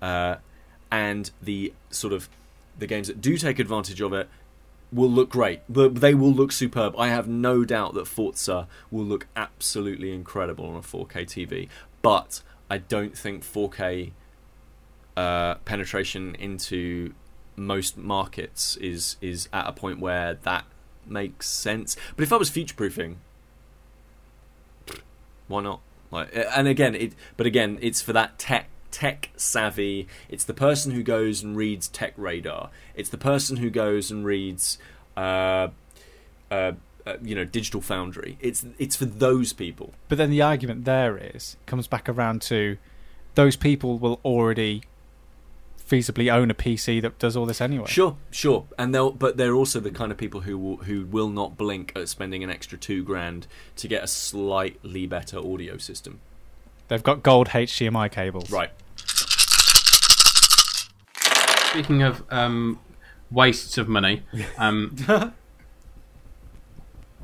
[0.00, 0.36] Uh,
[0.90, 2.28] and the sort of
[2.78, 4.28] the games that do take advantage of it
[4.92, 5.60] will look great.
[5.68, 6.94] They will look superb.
[6.98, 11.68] I have no doubt that Forza will look absolutely incredible on a 4K TV.
[12.02, 14.12] But I don't think 4K
[15.16, 17.14] uh, penetration into
[17.54, 20.64] most markets is is at a point where that
[21.06, 21.96] makes sense.
[22.16, 23.18] But if I was future proofing,
[25.48, 25.80] why not?
[26.10, 27.14] Like, and again, it.
[27.36, 30.06] But again, it's for that tech tech savvy.
[30.28, 32.70] It's the person who goes and reads Tech Radar.
[32.94, 34.78] It's the person who goes and reads,
[35.16, 35.68] uh,
[36.50, 36.72] uh,
[37.04, 38.38] uh, you know, Digital Foundry.
[38.40, 39.92] It's it's for those people.
[40.08, 42.78] but then the argument there is comes back around to
[43.34, 44.82] those people will already
[45.92, 47.86] feasibly own a PC that does all this anyway.
[47.86, 49.10] Sure, sure, and they'll.
[49.10, 52.44] But they're also the kind of people who will who will not blink at spending
[52.44, 56.20] an extra two grand to get a slightly better audio system.
[56.88, 58.50] They've got gold HDMI cables.
[58.50, 58.70] Right.
[61.72, 62.78] Speaking of um,
[63.30, 64.22] wastes of money,
[64.58, 64.94] um,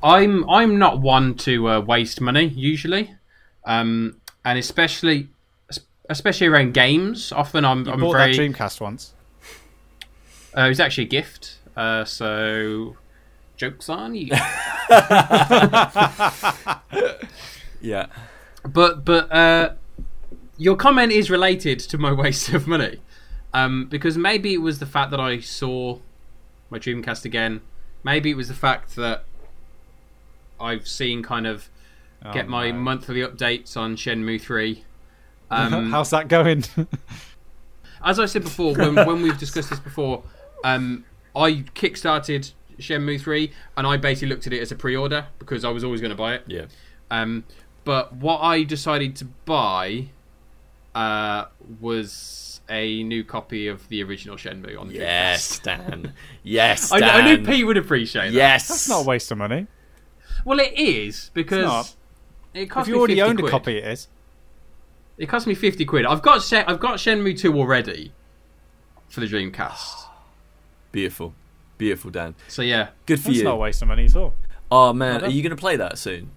[0.03, 3.15] I'm I'm not one to uh, waste money usually,
[3.65, 5.29] um, and especially
[6.09, 7.31] especially around games.
[7.33, 8.37] Often I'm, You I'm bought very.
[8.37, 9.13] that Dreamcast once.
[10.57, 12.97] Uh, it was actually a gift, uh, so
[13.57, 14.31] jokes on you.
[17.81, 18.07] Yeah.
[18.65, 19.75] But but uh,
[20.57, 23.01] your comment is related to my waste of money,
[23.55, 25.99] um, because maybe it was the fact that I saw
[26.71, 27.61] my Dreamcast again.
[28.05, 29.25] Maybe it was the fact that
[30.61, 31.69] I've seen kind of
[32.33, 32.79] get Oh, my no.
[32.79, 34.85] monthly updates on Shenmue Three.
[35.51, 36.65] Um, How's that going?
[38.05, 40.23] as I said before, when, when we've discussed this before,
[40.63, 45.27] um, I kickstarted Shenmue 3 and I basically looked at it as a pre order
[45.39, 46.43] because I was always going to buy it.
[46.47, 46.67] Yeah.
[47.11, 47.45] Um,
[47.85, 50.09] but what I decided to buy
[50.94, 51.46] uh,
[51.81, 55.62] was a new copy of the original Shenmue on the Yes, Dreamcast.
[55.62, 56.12] Dan.
[56.42, 57.09] Yes, I, Dan.
[57.11, 58.33] I knew Pete would appreciate that.
[58.33, 58.68] Yes.
[58.68, 59.66] That's not a waste of money.
[60.44, 61.94] Well, it is because not.
[62.55, 63.51] it If cost you me already 50 owned a quid.
[63.51, 64.09] copy, it is.
[65.18, 66.07] It cost me fifty quid.
[66.07, 68.12] I've got Shen- I've got Shenmue 2 already
[69.09, 70.05] for the Dreamcast.
[70.92, 71.35] Beautiful.
[71.77, 72.35] Beautiful, Dan.
[72.48, 73.44] So yeah, Good for That's you.
[73.44, 74.35] not a waste of money at all.
[74.70, 76.31] Oh man, are you going to play that soon?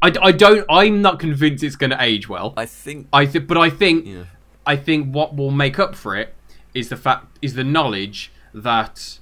[0.00, 0.64] I, I don't.
[0.70, 2.54] I'm not convinced it's going to age well.
[2.56, 3.08] I think.
[3.12, 4.24] I th- but I think Yeah.
[4.66, 6.34] I think what will make up for it
[6.74, 9.18] is the fact is the knowledge that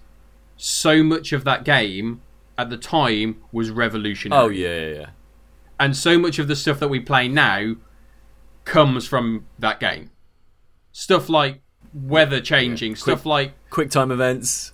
[0.57, 2.21] so much of that game
[2.59, 4.43] at the time was revolutionary.
[4.43, 5.07] Oh yeah, yeah, yeah.
[5.79, 7.77] and so much of the stuff that we play now
[8.65, 10.11] comes from that game.
[10.93, 11.61] Stuff like
[11.95, 14.73] weather changing, stuff like Quick time events.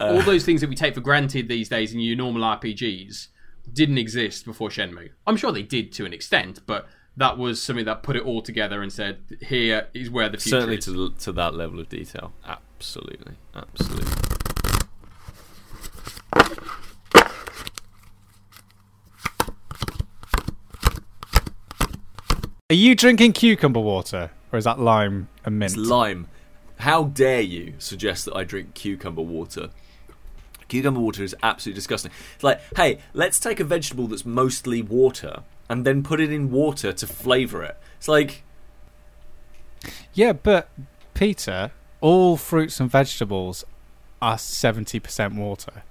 [0.00, 3.28] all uh, those things that we take for granted these days in your normal RPGs
[3.72, 5.10] didn't exist before Shenmue.
[5.26, 8.42] I'm sure they did to an extent, but that was something that put it all
[8.42, 11.88] together and said, "Here is where the future Certainly is." to to that level of
[11.88, 12.32] detail.
[12.46, 14.12] Absolutely, absolutely.
[22.70, 25.76] Are you drinking cucumber water, or is that lime and mint?
[25.76, 26.28] It's lime.
[26.78, 29.70] How dare you suggest that I drink cucumber water?
[30.74, 32.10] Cucumber water is absolutely disgusting.
[32.34, 36.50] It's like, hey, let's take a vegetable that's mostly water and then put it in
[36.50, 37.76] water to flavour it.
[37.98, 38.42] It's like,
[40.12, 40.68] Yeah, but
[41.14, 43.64] Peter, all fruits and vegetables
[44.20, 45.82] are seventy percent water.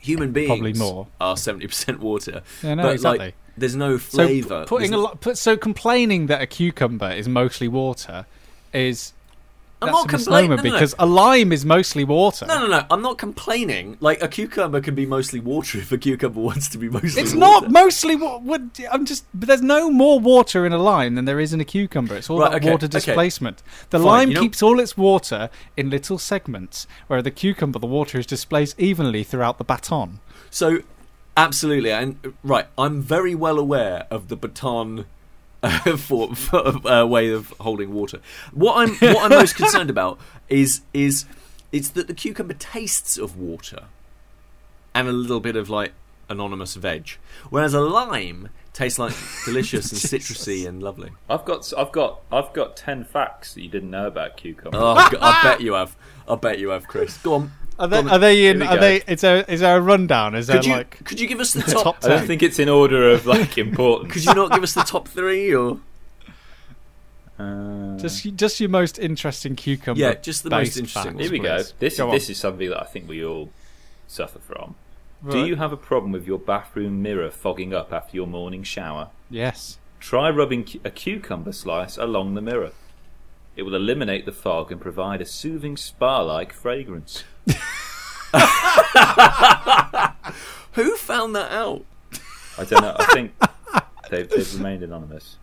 [0.00, 1.06] human beings Probably more.
[1.20, 2.42] are 70% water.
[2.62, 3.26] Yeah, no, but, exactly.
[3.26, 4.62] like, there's no flavour.
[4.62, 8.24] p- putting a lot, so complaining that a cucumber is mostly water
[8.72, 9.12] is
[9.80, 10.50] I'm not complaining.
[10.50, 12.46] misnomer No, because a lime is mostly water.
[12.46, 12.86] No, no, no.
[12.90, 13.96] I'm not complaining.
[14.00, 17.22] Like a cucumber can be mostly water if a cucumber wants to be mostly.
[17.22, 17.38] It's water.
[17.66, 21.38] not mostly what I'm just but there's no more water in a lime than there
[21.38, 22.16] is in a cucumber.
[22.16, 22.98] It's all Right, about okay, water okay.
[22.98, 23.62] displacement.
[23.90, 27.78] The Fine, lime you know- keeps all its water in little segments, where the cucumber
[27.78, 30.18] the water is displaced evenly throughout the baton.
[30.50, 30.78] So,
[31.36, 32.66] absolutely, and right.
[32.76, 35.06] I'm very well aware of the baton
[35.96, 38.20] for, for uh, way of holding water.
[38.52, 40.18] What I'm what I'm most concerned about
[40.48, 41.24] is is
[41.72, 43.84] it's that the cucumber tastes of water
[44.94, 45.92] and a little bit of like
[46.28, 47.10] anonymous veg,
[47.50, 51.10] whereas a lime tastes like delicious and citrusy and lovely.
[51.28, 54.78] I've got, I've got, I've got ten facts that you didn't know about cucumber.
[54.78, 55.96] Oh, I bet you have.
[56.28, 57.16] I bet you have, Kris.
[57.18, 57.52] Go on.
[57.78, 58.62] Are they, are they in?
[58.62, 58.80] Are go.
[58.80, 58.96] they?
[59.06, 59.44] Is there?
[59.48, 60.34] Is there a rundown?
[60.34, 61.04] Is there Could you like?
[61.04, 62.00] could you give us the the top?
[62.00, 64.12] top I don't think it's in order of like importance.
[64.12, 65.78] could you not give us the top three or?
[67.38, 70.00] Uh, Just, just your most interesting cucumber.
[70.00, 71.58] Yeah, just the most interesting facts, here we go.
[71.78, 72.10] This Go is on.
[72.10, 73.50] this is something that I think we all
[74.08, 74.74] suffer from.
[75.30, 79.10] Do you have a problem with your bathroom mirror fogging up after your morning shower?
[79.30, 79.78] Yes.
[80.00, 82.70] Try rubbing a cucumber slice along the mirror.
[83.58, 87.24] It will eliminate the fog and provide a soothing spa-like fragrance.
[90.74, 91.84] Who found that out?
[92.56, 92.94] I don't know.
[92.96, 93.32] I think
[94.10, 95.38] they've, they've remained anonymous.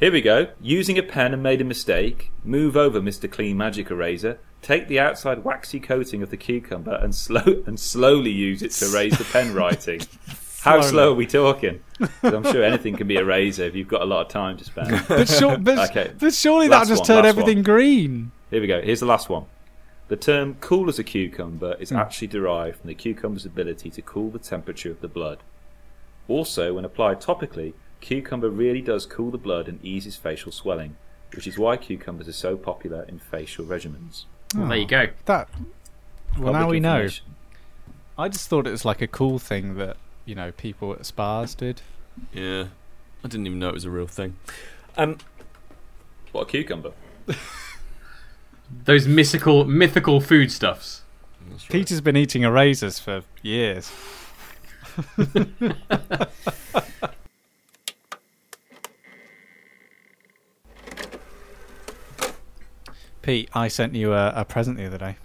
[0.00, 0.48] Here we go.
[0.62, 2.32] Using a pen and made a mistake.
[2.42, 3.30] Move over, Mr.
[3.30, 4.38] Clean Magic Eraser.
[4.62, 8.86] Take the outside waxy coating of the cucumber and slow and slowly use it to
[8.86, 10.00] erase the pen writing.
[10.66, 11.80] How slow are we talking?
[12.22, 14.90] I'm sure anything can be eraser if you've got a lot of time to spend.
[15.08, 16.12] But, sure, but, Okay.
[16.18, 17.62] but surely Last that just one, turned everything one.
[17.64, 18.32] green.
[18.50, 18.80] Here we go.
[18.82, 19.46] Here's the last one.
[20.08, 21.96] The term cool as a cucumber is Hmm.
[21.96, 25.38] actually derived from the cucumber's ability to cool the temperature of the blood.
[26.28, 30.96] Also, when applied topically, cucumber really does cool the blood and eases facial swelling,
[31.34, 34.24] which is why cucumbers are so popular in facial regimens.
[34.54, 35.06] Well, there you go.
[35.24, 35.48] That.
[36.38, 37.08] Well, now we know.
[38.18, 41.54] I just thought it was like a cool thing that you know people at spas
[41.54, 41.80] did.
[42.32, 42.66] Yeah,
[43.24, 44.36] I didn't even know it was a real thing.
[44.98, 45.16] Um,
[46.32, 46.92] What a cucumber.
[48.84, 51.02] Those mythical mythical foodstuffs.
[51.70, 53.90] Peter's been eating erasers for years.
[63.22, 65.16] Pete, I sent you a, a present the other day.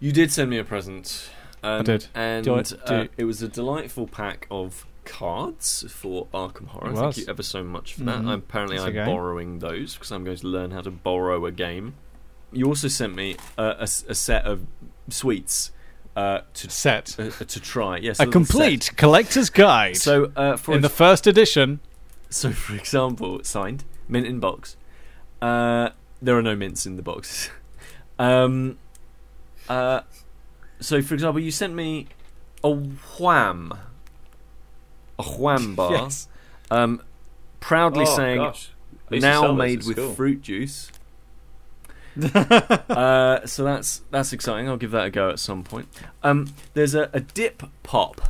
[0.00, 1.28] you did send me a present.
[1.64, 2.06] Um, did.
[2.14, 6.94] and Do I- uh, it was a delightful pack of cards for Arkham Horror.
[6.94, 8.20] Thank you ever so much for that.
[8.22, 8.34] Mhm.
[8.34, 9.04] Apparently, It's I'm okay.
[9.04, 11.94] borrowing those because I'm going to learn how to borrow a game.
[12.52, 14.66] You also sent me uh, a, a set of
[15.08, 15.72] sweets
[16.16, 17.16] uh, to Set.
[17.18, 17.96] uh, to try.
[17.98, 19.96] Yes, a complete collector's guide.
[19.96, 21.80] So uh, for in the first edition,
[22.30, 24.76] So, for example, signed mint in box.
[25.42, 25.90] Uh,
[26.22, 27.50] there are no mints in the box.
[28.18, 28.78] um,
[29.68, 30.00] uh,
[30.80, 32.08] so, for example, you sent me
[32.62, 33.72] a wham,
[35.18, 36.28] a wham bar, yes.
[36.70, 37.02] um,
[37.60, 38.70] proudly Oh, saying gosh.
[39.10, 40.14] I used to now made with school.
[40.14, 40.90] fruit juice.
[42.34, 44.68] uh, so that's that's exciting.
[44.68, 45.88] I'll give that a go at some point.
[46.22, 48.20] Um, there's a, a dip pop.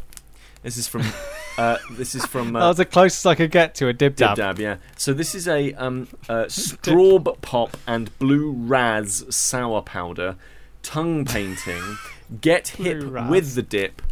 [0.62, 1.02] This is from.
[1.56, 2.52] Uh, this is from.
[2.52, 4.36] that Uh, was the closest I could get to a dip dab.
[4.36, 4.78] dab, yeah.
[4.96, 10.34] So this is a um, uh, straub pop and blue raz sour powder,
[10.82, 11.96] tongue painting.
[12.40, 13.30] Get hip raz.
[13.30, 14.02] with the dip,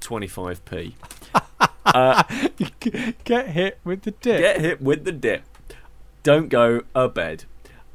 [0.00, 0.96] twenty five p.
[1.84, 2.22] Uh,
[3.24, 4.38] get hit with the dip.
[4.38, 5.42] get hip with the dip.
[6.22, 7.44] Don't go a bed.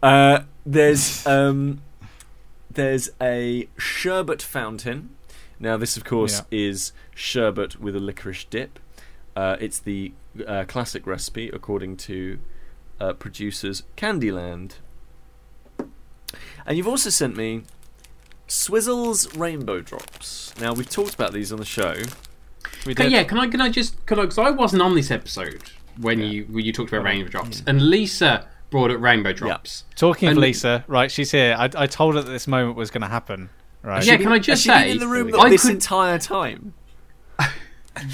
[0.03, 1.81] Uh, there's um,
[2.69, 5.09] there's a sherbet fountain.
[5.59, 8.77] Now this, of course, is sherbet with a licorice dip.
[9.35, 10.11] Uh, it's the
[10.45, 12.39] uh, classic recipe according to
[12.99, 14.73] uh, producers Candyland.
[16.65, 17.63] And you've also sent me
[18.47, 20.53] Swizzels Rainbow Drops.
[20.59, 21.95] Now we've talked about these on the show.
[22.85, 23.11] We Can, did.
[23.11, 25.63] yeah, can I can I just can I because I wasn't on this episode
[25.99, 29.83] when you when you talked about rainbow drops and Lisa brought up rainbow drops.
[29.95, 31.09] Talking of And- Lisa, right?
[31.11, 31.55] She's here.
[31.57, 33.49] I, I told her that this moment was going to happen.
[33.81, 34.03] Right?
[34.05, 36.19] Yeah, can I just Has she been say in the room I this could entire
[36.19, 36.73] time?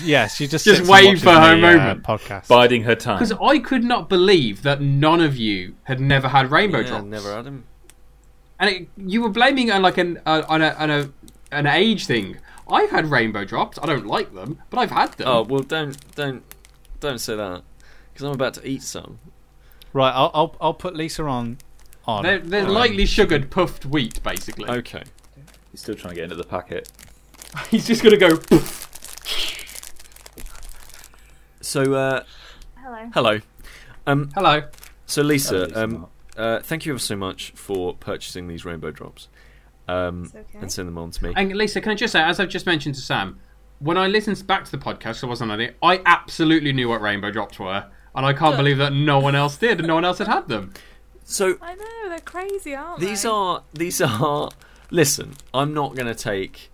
[0.01, 2.03] Yeah, she just Just sits and wait watches for her the, uh, moment.
[2.03, 2.47] podcast.
[2.47, 3.17] Biding her time.
[3.19, 7.03] because I could not believe that none of you had never had rainbow Yeah, drops.
[7.05, 7.65] never had them.
[8.63, 11.09] And it, you were blaming it on like an uh, on a on a
[11.51, 12.37] an age thing.
[12.71, 13.77] I've had rainbow drops.
[13.83, 15.27] I don't like them, but I've had them.
[15.27, 16.43] Oh well, don't don't
[17.01, 17.61] don't say that
[18.13, 19.19] because I'm about to eat some.
[19.91, 21.57] Right, I'll, I'll I'll put Lisa on.
[22.05, 22.23] On.
[22.23, 24.69] they're they're lightly sugared puffed wheat, basically.
[24.69, 25.03] Okay.
[25.71, 26.89] He's still trying to get into the packet.
[27.69, 28.39] He's just gonna go.
[31.59, 32.23] So uh,
[32.81, 33.09] Hello.
[33.13, 33.39] hello.
[34.07, 34.63] Um, Hello.
[35.05, 36.09] so That Lisa, um, smart.
[36.37, 39.27] Uh, thank you ever so much for purchasing these rainbow drops.
[39.85, 40.59] Um, okay.
[40.61, 41.33] and send them on to me.
[41.35, 43.37] And Lisa, can I just say, as I've just mentioned to Sam,
[43.79, 45.75] when I listened back to the podcast, I wasn't on it.
[45.83, 49.57] I absolutely knew what rainbow drops were, and I can't believe that no one else
[49.57, 50.73] did, and no one else had had them.
[51.25, 53.29] So I know they're crazy, aren't these they?
[53.29, 54.51] are these are.
[54.89, 56.71] Listen, I'm not going to take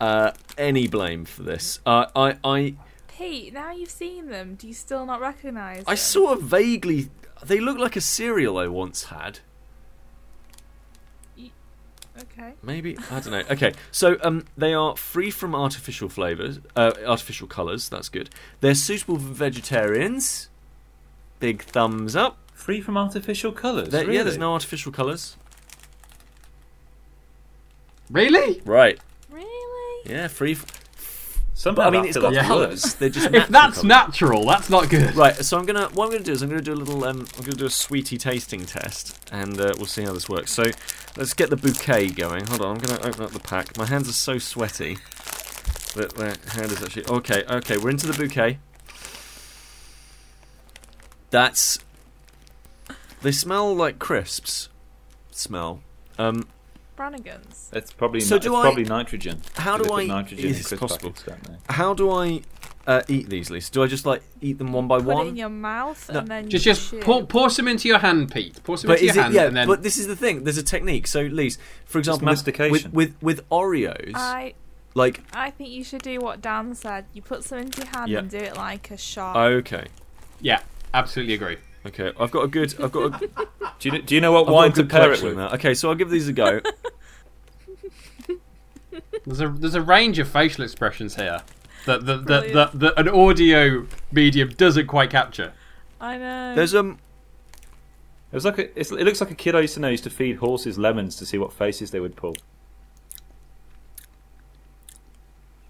[0.00, 1.80] uh, any blame for this.
[1.84, 2.74] Uh, I I
[3.08, 5.96] Pete, now you've seen them, do you still not recognise I them?
[5.96, 7.08] sort of vaguely.
[7.44, 9.40] They look like a cereal I once had.
[12.18, 12.54] Okay.
[12.62, 13.42] Maybe I don't know.
[13.50, 17.88] Okay, so um, they are free from artificial flavors, uh, artificial colors.
[17.88, 18.30] That's good.
[18.60, 20.48] They're suitable for vegetarians.
[21.40, 22.38] Big thumbs up.
[22.54, 23.92] Free from artificial colours.
[23.92, 24.16] Really?
[24.16, 25.36] Yeah, there's no artificial colors.
[28.10, 28.62] Really?
[28.64, 28.98] Right.
[29.30, 30.10] Really?
[30.10, 30.52] Yeah, free.
[30.52, 30.64] F-
[31.58, 32.46] Somehow but I mean, that it's feels got worse.
[32.46, 32.94] colors.
[32.96, 33.84] They're just If that's colours.
[33.84, 35.16] natural, that's not good.
[35.16, 35.88] Right, so I'm gonna.
[35.94, 37.02] What I'm gonna do is I'm gonna do a little.
[37.04, 40.52] Um, I'm gonna do a sweetie tasting test, and uh, we'll see how this works.
[40.52, 40.64] So,
[41.16, 42.46] let's get the bouquet going.
[42.48, 43.76] Hold on, I'm gonna open up the pack.
[43.78, 44.98] My hands are so sweaty
[45.94, 47.06] that my hand is actually.
[47.06, 48.58] Okay, okay, we're into the bouquet.
[51.30, 51.78] That's.
[53.22, 54.68] They smell like crisps.
[55.30, 55.80] Smell.
[56.18, 56.46] Um,
[56.96, 57.70] Brannigan's.
[57.72, 59.42] It's probably So ni- do it's I- probably nitrogen.
[59.54, 60.06] how do I?
[60.06, 61.10] nitrogen in It's possible.
[61.12, 61.58] packets, don't?
[61.68, 62.42] How do I
[62.86, 63.70] uh, eat these, Lisa?
[63.72, 65.16] Do I just like eat them one by one?
[65.16, 67.00] Put it in your mouth No, and then Just, you just chew.
[67.00, 68.62] pour, pour some into your hand, Pete.
[68.64, 69.24] Pour some But into is your it?
[69.24, 70.44] hand, Yeah, and then but this is the thing.
[70.44, 71.06] There's a technique.
[71.06, 72.72] So, Lise, for example, with, mastication.
[72.92, 74.54] with with with Oreos, I
[74.94, 77.04] like I think you should do what Dan said.
[77.12, 78.20] You put some into your hand Yeah.
[78.20, 79.36] and do it like a shot.
[79.36, 79.86] okay,
[80.40, 80.60] yeah,
[80.94, 81.56] absolutely agree.
[81.86, 82.12] Okay.
[82.18, 82.74] I've got a good.
[82.82, 84.84] I've got a, I've got Do you, know- do you know what a wine to
[84.84, 85.38] pair it with?
[85.38, 85.52] of.
[85.54, 86.60] Okay, so I'll give these a go.
[89.26, 91.42] There's a there's a range of facial expressions here
[91.84, 95.52] that that, that, that, that an audio medium doesn't quite capture.
[96.00, 96.54] I know.
[96.54, 96.98] There's um.
[98.30, 100.04] It was like a, it's, it looks like a kid I used to know used
[100.04, 102.34] to feed horses lemons to see what faces they would pull.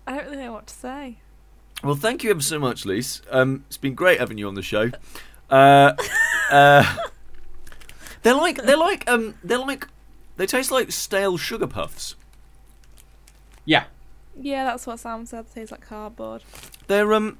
[0.07, 1.19] I don't really know what to say.
[1.83, 3.23] Well, thank you ever so much, Lise.
[3.31, 4.91] Um, it's been great having you on the show.
[5.51, 5.93] Uh,
[6.51, 6.97] uh,
[8.23, 9.87] they're like they're like um they're like
[10.37, 12.17] they taste like stale sugar puffs.
[13.65, 13.85] Yeah,
[14.41, 15.47] Yeah, that's what Sam said.
[15.53, 16.43] Tastes like cardboard.
[16.87, 17.39] They're um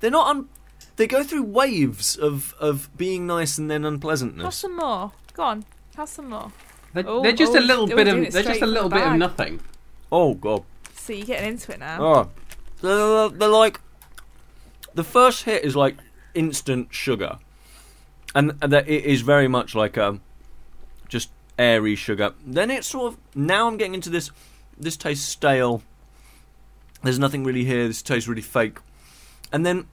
[0.00, 0.48] they're not un-
[0.96, 4.44] they go through waves of of being nice and then unpleasantness.
[4.44, 5.12] Have some more.
[5.34, 5.64] Go on.
[5.96, 6.52] Have some more.
[6.92, 8.96] they're, Oh, they're just oh, a little oh, bit of they're just a little the
[8.96, 9.60] bit of nothing.
[10.12, 10.64] Oh god.
[10.94, 11.98] So you're getting into it now.
[12.04, 12.30] Oh.
[12.82, 13.80] They're, they're like
[14.94, 15.96] the first hit is like
[16.34, 17.38] instant sugar.
[18.34, 20.20] And that it is very much like um
[21.08, 22.34] just airy sugar.
[22.46, 24.30] Then it's sort of now I'm getting into this
[24.78, 25.82] this tastes stale.
[27.02, 27.86] There's nothing really here.
[27.88, 28.78] This tastes really fake.
[29.52, 29.86] And then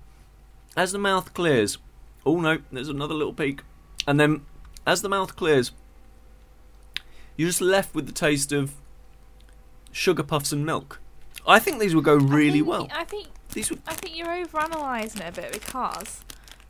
[0.75, 1.77] as the mouth clears,
[2.25, 3.61] oh no, there's another little peak.
[4.07, 4.41] And then
[4.85, 5.71] as the mouth clears,
[7.37, 8.73] you're just left with the taste of
[9.91, 10.99] sugar puffs and milk.
[11.47, 12.87] I think these would go I really think- well.
[12.93, 16.21] I think These would I think you're overanalyzing it a bit because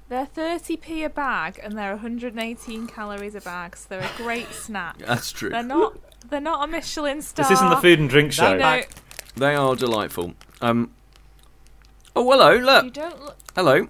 [0.07, 4.99] they're 30p a bag and they're 118 calories a bag, so they're a great snack.
[4.99, 5.49] that's true.
[5.49, 5.97] They're not.
[6.29, 7.43] They're not a Michelin star.
[7.43, 8.53] This isn't the food and drink show.
[8.53, 8.81] You know,
[9.35, 10.33] They are delightful.
[10.61, 10.91] Um
[12.15, 12.85] Oh hello, Look.
[12.85, 13.37] you don't look.
[13.55, 13.87] Hello.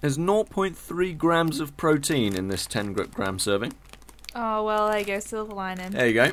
[0.00, 3.72] There's 0.3 grams of protein in this 10 gr- gram serving.
[4.34, 5.20] Oh well, there you go.
[5.20, 5.90] Silver lining.
[5.90, 6.32] There you go.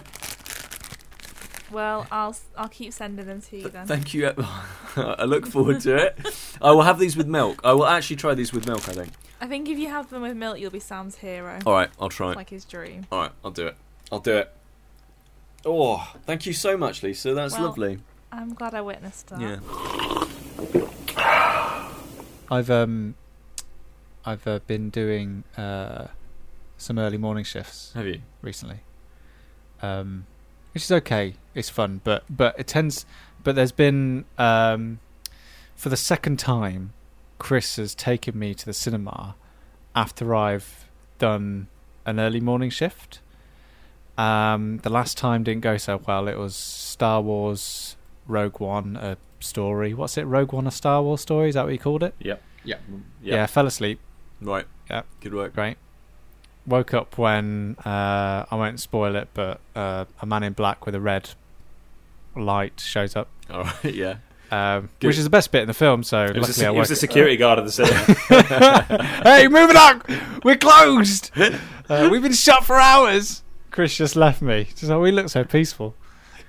[1.71, 3.87] Well, I'll s- I'll keep sending them to you then.
[3.87, 4.31] Thank you.
[4.95, 6.17] I look forward to it.
[6.61, 7.59] I will have these with milk.
[7.63, 9.11] I will actually try these with milk, I think.
[9.41, 11.59] I think if you have them with milk, you'll be Sam's hero.
[11.65, 12.29] All right, I'll try.
[12.29, 13.05] It's like his dream.
[13.11, 13.75] All right, I'll do it.
[14.11, 14.51] I'll do it.
[15.65, 17.33] Oh, thank you so much, Lisa.
[17.33, 17.99] That's Well, lovely.
[18.31, 19.41] I'm glad I witnessed that.
[19.41, 19.59] Yeah.
[22.51, 23.15] I've um,
[24.25, 26.07] I've uh, been doing uh,
[26.77, 28.21] some early morning shifts Have you?
[28.41, 28.81] recently,
[29.81, 30.25] um,
[30.75, 31.35] which is okay.
[31.55, 33.05] It's fun, but but it tends.
[33.43, 34.99] But there's been um,
[35.75, 36.91] for the second time,
[37.39, 39.35] Kris has taken me to the cinema
[39.95, 40.85] after I've
[41.17, 41.67] done
[42.05, 43.19] an early morning shift.
[44.17, 46.27] Um, the last time didn't go so well.
[46.27, 47.95] It was Star Wars
[48.27, 49.93] Rogue One, a story.
[49.93, 50.23] What's it?
[50.23, 51.49] Rogue One, a Star Wars story?
[51.49, 52.15] Is that what you called it?
[52.19, 52.41] Yep.
[52.65, 52.77] Yeah.
[53.21, 53.99] Yeah, I fell asleep.
[54.41, 54.65] Right.
[54.89, 55.03] Yeah.
[55.21, 55.53] Good work.
[55.53, 55.77] Great.
[56.67, 60.95] Woke up when uh, I won't spoil it, but uh, a man in black with
[60.95, 61.29] a red
[62.35, 63.83] light shows up, All right.
[63.93, 64.15] Yeah.
[64.51, 66.03] um, which is the best bit in the film.
[66.03, 68.03] So It was, luckily a, it was a security guard of the cinema.
[69.23, 70.09] hey, it up!
[70.43, 71.31] We're closed.
[71.87, 73.43] Uh, we've been shut for hours.
[73.69, 74.63] Kris just left me.
[74.75, 75.93] Just like, we look so peaceful.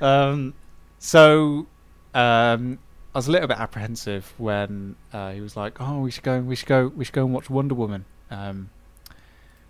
[0.01, 0.55] Um,
[0.99, 1.67] so
[2.14, 2.79] um,
[3.14, 6.41] I was a little bit apprehensive when uh, he was like, "Oh, we should go.
[6.41, 6.89] We should go.
[6.89, 8.07] We should go and watch Wonder Woman."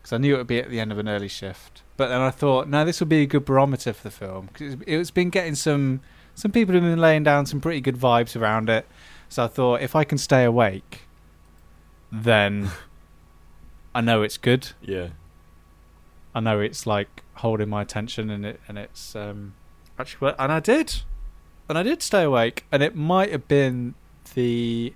[0.06, 1.82] Because I knew it would be at the end of an early shift.
[1.96, 4.74] But then I thought, no, this would be a good barometer for the film because
[4.74, 6.00] it's, it's been getting some.
[6.36, 8.86] Some people have been laying down some pretty good vibes around it.
[9.28, 11.08] So I thought, if I can stay awake,
[12.12, 12.70] then
[13.96, 14.74] I know it's good.
[14.80, 15.08] Yeah.
[16.36, 19.54] I know it's like holding my attention, and it and it's um
[19.98, 21.02] actually and I did,
[21.68, 23.96] and I did stay awake, and it might have been
[24.36, 24.94] the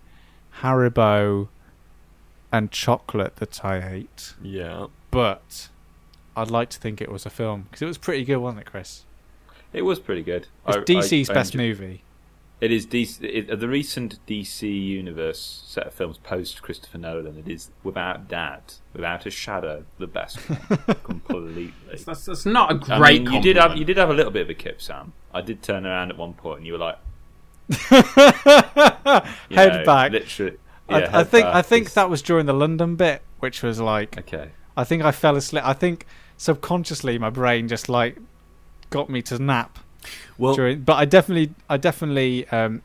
[0.60, 1.48] Haribo
[2.52, 4.86] and chocolate that I ate, Yeah.
[5.10, 5.68] But
[6.36, 8.66] I'd like to think it was a film because it was pretty good, wasn't it,
[8.66, 9.04] Kris?
[9.72, 10.48] it was pretty good.
[10.66, 12.02] It's I- DC's I- I best enjoy- movie.
[12.60, 17.38] It is DC, it, the recent DC universe set of films post Christopher Nolan.
[17.38, 20.38] It is without doubt, without a shadow, the best
[21.04, 21.72] completely.
[22.04, 23.22] That's, that's not a great.
[23.22, 25.14] I mean, you did have you did have a little bit of a kip, Sam.
[25.32, 26.98] I did turn around at one point, and you were like,
[27.90, 27.96] you
[29.56, 30.12] Head know, back.
[30.12, 30.56] literally.
[30.88, 33.22] I, yeah, I head think back I think is- that was during the London bit,
[33.38, 34.50] which was like okay.
[34.80, 35.64] I think I fell asleep.
[35.66, 36.06] I think
[36.36, 38.16] subconsciously my brain just like
[38.90, 39.78] got me to nap
[40.38, 40.80] Well, during.
[40.82, 42.82] But I definitely, I definitely, um,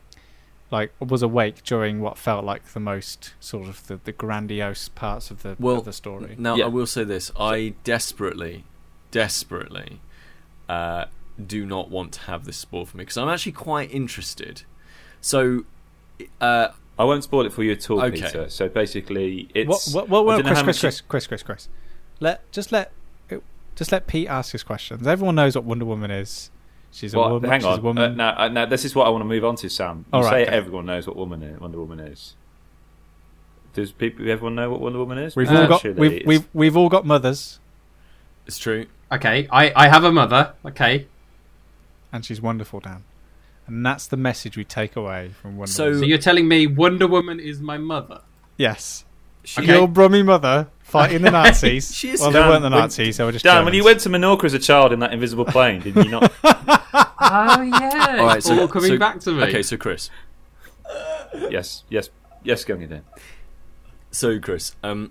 [0.70, 5.30] like was awake during what felt like the most sort of the, the grandiose parts
[5.30, 6.34] of the Well, of the story.
[6.38, 6.64] Now, Yeah.
[6.66, 8.64] I will say this: I desperately,
[9.10, 10.00] desperately
[10.68, 11.06] uh,
[11.44, 14.62] do not want to have this spoiled for me because I'm actually quite interested.
[15.20, 15.64] So,
[16.40, 16.68] uh,
[16.98, 18.16] I won't spoil it for you at all, Okay.
[18.22, 18.48] Peter.
[18.48, 20.08] So basically, it's what?
[20.08, 20.08] What?
[20.08, 20.26] What?
[20.26, 21.68] What don't Kris, Kris, Kris, Kris, Kris, Kris.
[22.20, 22.92] Let just let
[23.74, 25.06] just let Pete ask his questions.
[25.06, 26.50] Everyone knows what Wonder Woman is.
[26.92, 27.50] She's a Well, woman.
[27.50, 27.82] hang she's a on.
[27.82, 28.12] woman.
[28.12, 29.98] Uh, now, uh, now, this is what I want to move on to, Sam.
[29.98, 30.56] You All right, say okay.
[30.56, 32.34] everyone knows what woman is, Wonder Woman is.
[33.74, 35.36] Does people, everyone know what Wonder Woman is?
[35.36, 37.60] we've Because all got actually we've, we've we've all got mothers,
[38.46, 38.86] it's true.
[39.12, 40.54] Okay, I, I have a mother.
[40.64, 41.06] Okay,
[42.12, 43.04] and she's wonderful, Dan.
[43.66, 45.98] And that's the message we take away from Wonder So- Woman.
[46.00, 48.20] so you're telling me Wonder Woman is my mother?
[48.56, 49.04] Yes.
[49.44, 49.72] She, Okay.
[49.74, 51.94] Your brummy mother fighting the Nazis.
[51.94, 53.16] She is well, they Dan, weren't the when- Nazis.
[53.16, 53.64] They were just Dan, Germans.
[53.66, 56.32] when you went to Menorca as a child in that invisible plane, did you not?
[57.28, 59.42] Oh yeah, All right, it's so- all coming so- back to me.
[59.44, 60.10] Okay, so Kris,
[61.50, 62.10] yes, yes,
[62.42, 63.02] yes, Gunga did.
[64.10, 65.10] so Kris, um,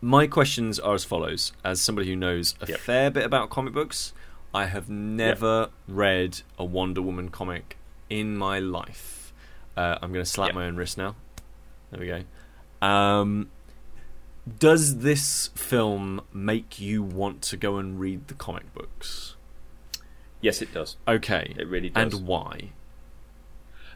[0.00, 2.78] my questions are as follows: as somebody who knows a Yep.
[2.80, 4.12] fair bit about comic books,
[4.54, 7.76] I have never read a Wonder Woman comic
[8.10, 9.32] in my life.
[9.76, 10.54] Uh, I'm going to slap Yep.
[10.54, 11.14] my own wrist now.
[11.90, 12.86] There we go.
[12.86, 13.48] Um,
[14.58, 19.34] does this film make you want to go and read the comic books?
[20.40, 20.96] Yes, it does.
[21.08, 22.14] Okay, It really does.
[22.14, 22.70] and why?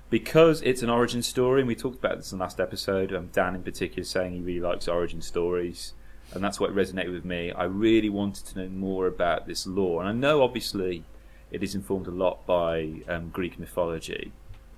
[0.09, 3.13] because it's an origin story, and we talked about this in the last episode.
[3.15, 5.93] Um, Dan, in particular, saying he really likes origin stories,
[6.35, 7.53] and that's what resonated with me.
[7.53, 11.05] I really wanted to know more about this lore, and I know obviously
[11.53, 14.33] it is informed a lot by um, Greek mythology.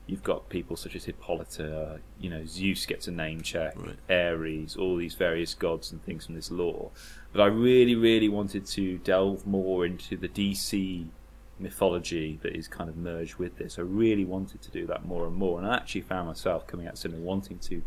[0.06, 3.96] You've got people such as Hippolyta, you know, Zeus gets a name check, Right.
[4.10, 6.90] Ares, all these various gods and things from this lore.
[7.32, 11.06] But I really, really wanted to delve more into the DC
[11.58, 13.78] mythology that is kind of merged with this.
[13.78, 16.86] I really wanted to do that more and more, and I actually found myself coming
[16.86, 17.82] out cinema wanting to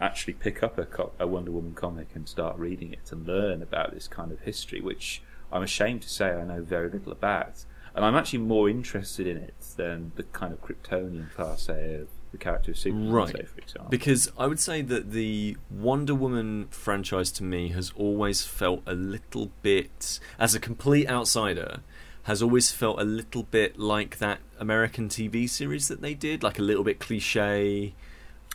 [0.00, 3.62] actually pick up a, co- a Wonder Woman comic and start reading it and learn
[3.62, 5.22] about this kind of history, which
[5.52, 7.64] I'm ashamed to say I know very little about.
[7.94, 12.08] And I'm actually more interested in it than the kind of Kryptonian class, say, of
[12.30, 13.36] the character of Superman, Right.
[13.36, 13.90] say, for example.
[13.90, 18.94] Because I would say that the Wonder Woman franchise to me has always felt a
[18.94, 21.80] little bit, as a complete outsider,
[22.24, 26.58] has always felt a little bit like that American TV series that they did, like
[26.58, 27.94] a little bit cliche.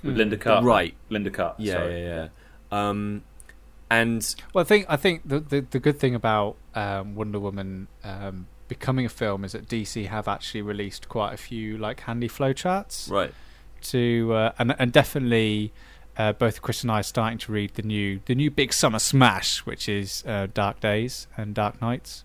[0.04, 0.66] With Lynda Carter.
[0.66, 0.96] Right.
[1.12, 1.62] Lynda Carter.
[1.62, 2.02] Yeah, sorry.
[2.04, 2.28] yeah,
[2.72, 2.90] yeah.
[2.90, 3.24] Um,
[3.90, 7.88] and Well, I think I think the the, the good thing about um, Wonder Woman
[8.04, 12.28] um, becoming a film is that DC have actually released quite a few like handy
[12.28, 13.34] flowcharts right,
[13.82, 15.72] to uh, and and definitely
[16.18, 19.00] uh, both Kris and I are starting to read the new the new big summer
[19.00, 22.24] smash, which is uh, Dark Days and Dark Nights.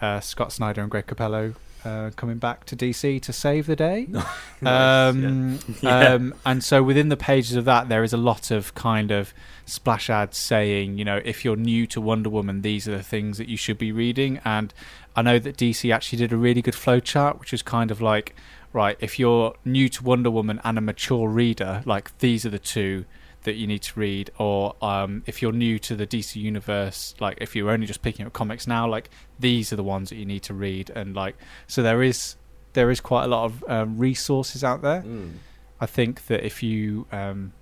[0.00, 4.08] Uh, Scott Snyder and Greg Capullo uh, coming back to DC to save the day.
[4.62, 6.14] um, Yeah.
[6.14, 9.32] um, and so within the pages of that, there is a lot of kind of
[9.66, 13.38] splash ads saying, you know, if you're new to Wonder Woman, these are the things
[13.38, 14.40] that you should be reading.
[14.44, 14.72] And
[15.14, 18.00] I know that DC actually did a really good flow chart, which is kind of
[18.00, 18.34] like,
[18.72, 22.58] right, if you're new to Wonder Woman and a mature reader, like these are the
[22.58, 23.04] two
[23.42, 24.30] that you need to read.
[24.38, 28.26] Or um, if you're new to the DC universe like if you're only just picking
[28.26, 30.90] up comics now like these are the ones that you need to read.
[30.90, 31.36] And like
[31.66, 32.36] so there is
[32.72, 35.02] there is quite a lot of um, resources out there.
[35.02, 35.34] Mm.
[35.80, 37.52] I think that if you um,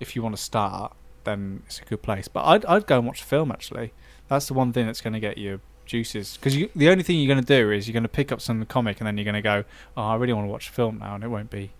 [0.00, 0.94] if you want to start
[1.24, 2.28] then it's a good place.
[2.28, 3.92] But I'd, I'd go and watch the film actually.
[4.28, 7.32] That's the one thing that's going to get you juices because the only thing you're
[7.32, 9.34] going to do is you're going to pick up some comic and then you're going
[9.34, 9.64] to go
[9.96, 11.70] oh I really want to watch the film now and it won't be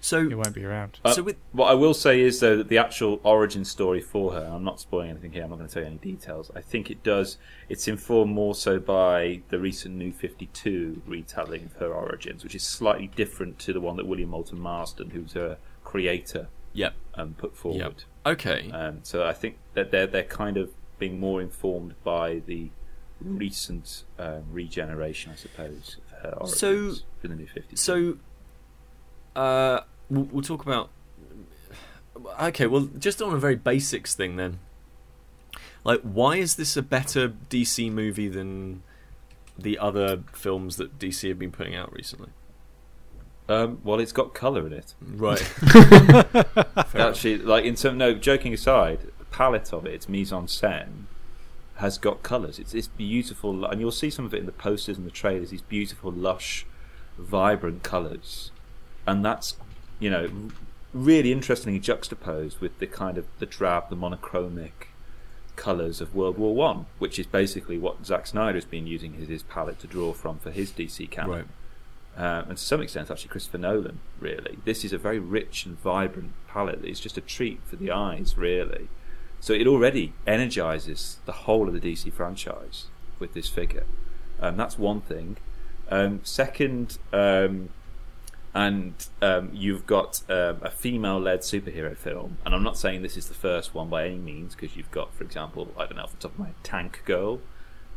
[0.00, 2.68] So, it won't be around Uh, so with What I will say is though that
[2.68, 5.42] the actual origin story for her, I'm not spoiling anything here.
[5.44, 6.50] I'm not going to tell you any details.
[6.54, 7.36] I think it does.
[7.68, 12.62] It's informed more so by the recent New 52 retelling of her origins, which is
[12.62, 17.56] slightly different to the one that William Moulton Marston, who's her creator, yep, um, put
[17.56, 18.04] forward.
[18.24, 22.70] okay, Um, so I think that they're they're kind of being more informed by the
[23.20, 27.76] recent um, regeneration, I suppose, of her origins So- for the New 52.
[27.76, 28.18] So,
[29.34, 30.90] uh, we'll, we'll talk about.
[32.40, 34.58] Okay, well, just on a very basics thing then.
[35.84, 38.82] Like, why is this a better DC movie than
[39.58, 42.30] the other films that DC have been putting out recently?
[43.48, 44.94] um, well, it's got colour in it.
[45.00, 45.40] Right.
[46.94, 51.04] Actually, like in some no, joking aside, the palette of it, its mise en scène,
[51.78, 52.58] has got colours.
[52.58, 55.50] It's it's beautiful, and you'll see some of it in the posters and the trailers.
[55.50, 56.66] These beautiful, lush,
[57.16, 58.50] vibrant colours,
[59.06, 59.56] and that's
[59.98, 60.28] you know
[60.92, 64.88] really interestingly juxtaposed with the kind of the drab, the monochromic
[65.54, 69.28] colours of World War One, which is basically what Zack Snyder has been using his,
[69.28, 71.30] his palette to draw from for his DC canon
[72.16, 72.42] right.
[72.42, 75.78] um, and to some extent actually Christopher Nolan really this is a very rich and
[75.80, 78.88] vibrant palette it's just a treat for the eyes really
[79.40, 82.86] so it already energizes the whole of the DC franchise
[83.18, 83.86] with this figure.
[84.40, 85.36] Um, that's one thing.
[85.90, 87.70] Um, second um,
[88.54, 93.28] and um, you've got um, a female-led superhero film, and I'm not saying this is
[93.28, 96.12] the first one by any means, because you've got, for example, I don't know off
[96.12, 97.40] the top of my Tank Girl,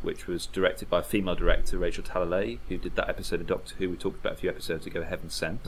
[0.02, 3.89] which was directed by female director, Rachel Talalay, who did that episode of Doctor Who
[3.89, 5.62] we talked about a few episodes ago, Heaven Sent.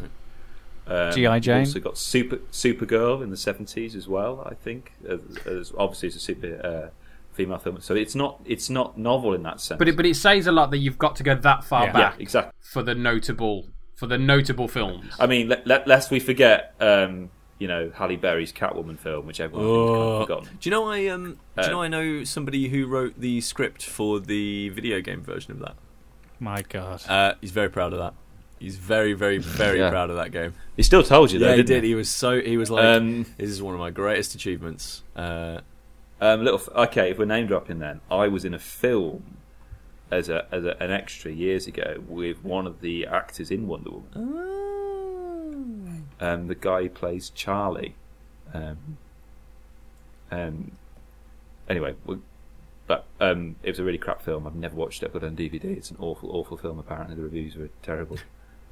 [0.86, 1.40] Um, G.I.
[1.40, 1.60] Jane.
[1.60, 4.94] Also got Super Supergirl in the 70s as well, I think.
[5.08, 6.90] As, as obviously, it's a super uh,
[7.32, 9.80] female film, so it's not it's not novel in that sense.
[9.80, 11.88] But it, but it says a lot that you've got to go that far Yeah.
[11.88, 12.52] yeah, back exactly.
[12.60, 15.14] for the notable for the notable films.
[15.20, 17.30] I mean, let, let, lest we forget, um,
[17.60, 20.58] you know, Halle Berry's Catwoman film, which everyone has kind of forgotten.
[20.60, 21.40] Do you know I um?
[21.56, 25.22] do Uh, you know I know somebody who wrote the script for the video game
[25.24, 25.76] version of that?
[26.40, 28.14] my god Uh, he's very proud of that.
[28.64, 29.90] He's very, very, very Yeah.
[29.90, 30.54] proud of that game.
[30.78, 31.84] He still told you, though, yeah, he did.
[31.84, 32.40] He was so.
[32.40, 35.60] He was like, Um, "This is one of my greatest achievements." Uh,
[36.22, 36.60] um, little.
[36.60, 39.36] f- Okay, if we're name dropping, then I was in a film
[40.10, 43.90] as a as a, an extra years ago with one of the actors in Wonder
[43.92, 44.08] Woman.
[46.20, 47.96] Um, the guy who plays Charlie.
[48.54, 48.98] Um,
[50.32, 50.72] um,
[51.70, 52.18] anyway, we,
[52.88, 54.48] but um, it was a really crap film.
[54.48, 55.08] I've never watched it.
[55.08, 55.66] I've got it on DVD.
[55.66, 56.80] It's an awful, awful film.
[56.80, 58.18] Apparently, the reviews were terrible.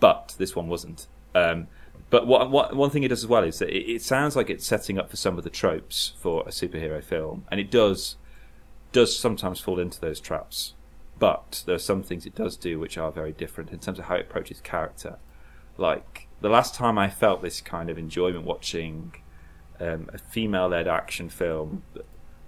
[0.02, 1.08] But this one wasn't.
[1.34, 1.68] Um,
[2.10, 4.49] but what, what, one thing it does as well is that it, it sounds like
[4.49, 8.18] it's setting up for some of the tropes for a superhero film, and it does
[8.91, 10.74] does sometimes fall into those traps.
[11.18, 14.06] But there are some things it does do which are very different in terms of
[14.06, 15.18] how it approaches character.
[15.78, 19.14] Like the last time I felt this kind of enjoyment watching
[19.80, 21.84] um, a female-led action film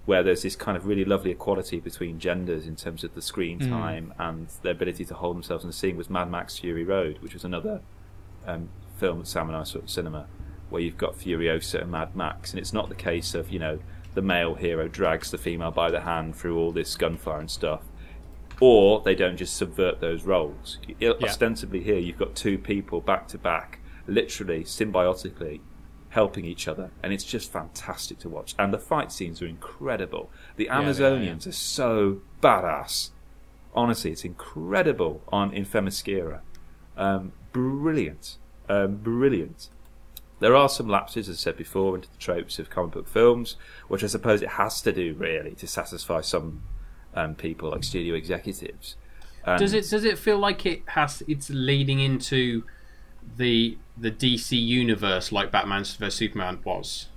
[0.06, 3.60] where there's this kind of really lovely equality between genders in terms of the screen
[3.60, 3.70] Mm.
[3.70, 7.20] time and their ability to hold themselves in the scene was Mad Max Fury Road,
[7.22, 7.82] which was another
[8.45, 10.26] um, film that Sam and I saw at cinema,
[10.70, 13.80] where you've got Furiosa and Mad Max, and it's not the case of you know
[14.14, 17.82] the male hero drags the female by the hand through all this gunfire and stuff,
[18.60, 20.80] or they don't just subvert those roles.
[21.01, 25.62] I- Ostensibly, here you've got two people back to back, literally symbiotically
[26.14, 28.53] helping each other, and it's just fantastic to watch.
[28.59, 30.30] And the fight scenes are incredible.
[30.57, 33.09] The they are, Amazonians are so badass.
[33.74, 36.41] Honestly, it's incredible on in Themyscira.
[36.95, 38.38] Um, brilliant,
[38.70, 39.70] um, brilliant.
[40.39, 43.55] There are some lapses, as I said before, into the tropes of comic book films,
[43.88, 46.61] which I suppose it has to do really to satisfy some
[47.16, 48.97] um, people, like studio executives.
[49.45, 52.64] Does it does it feel like it has it's leading into
[53.38, 57.07] the the DC universe like Batman vs Superman was?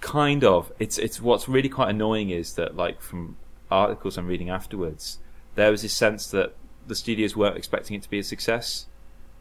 [0.00, 0.72] kind of.
[0.78, 3.36] It's it's what's really quite annoying is that like from
[3.70, 5.18] articles I'm reading afterwards,
[5.54, 6.54] there was this sense that
[6.86, 8.86] the studios weren't expecting it to be a success.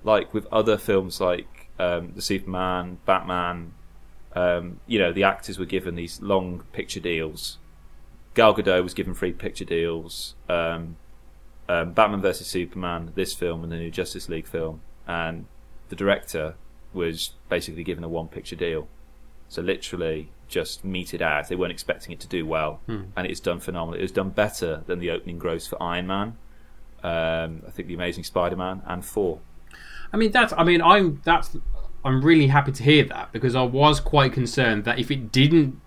[0.03, 3.73] Like with other films like um, the Superman, Batman,
[4.35, 7.57] um, you know, the actors were given these long picture deals.
[8.33, 10.35] Gal Gadot was given free picture deals.
[10.47, 10.97] Um,
[11.67, 15.45] um, Batman vs Superman, this film, and the new Justice League film, and
[15.89, 16.55] the director
[16.93, 18.87] was basically given a one picture deal.
[19.49, 21.47] So literally just meted out.
[21.47, 22.81] They weren't expecting it to do well,
[23.15, 23.99] and it's done phenomenally.
[23.99, 26.37] It was done better than the opening gross for Iron Man,
[27.03, 29.39] um, I think the Amazing Spider-Man, and Four.
[30.11, 31.55] I mean that's I mean I'm that's
[32.03, 35.81] I'm really happy to hear that because I was quite concerned that if it didn't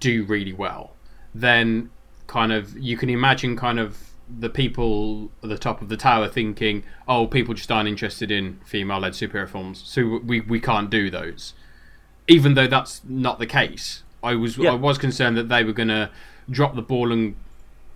[0.00, 0.94] do really well,
[1.34, 1.90] then
[2.26, 6.28] kind of you can imagine kind of the people at the top of the tower
[6.28, 11.10] thinking, "Oh, people just aren't interested in female-led superhero films, so we we can't do
[11.10, 11.54] those."
[12.26, 14.72] Even though that's not the case, I was Yeah.
[14.72, 16.10] I was concerned that they were going to
[16.50, 17.34] drop the ball and.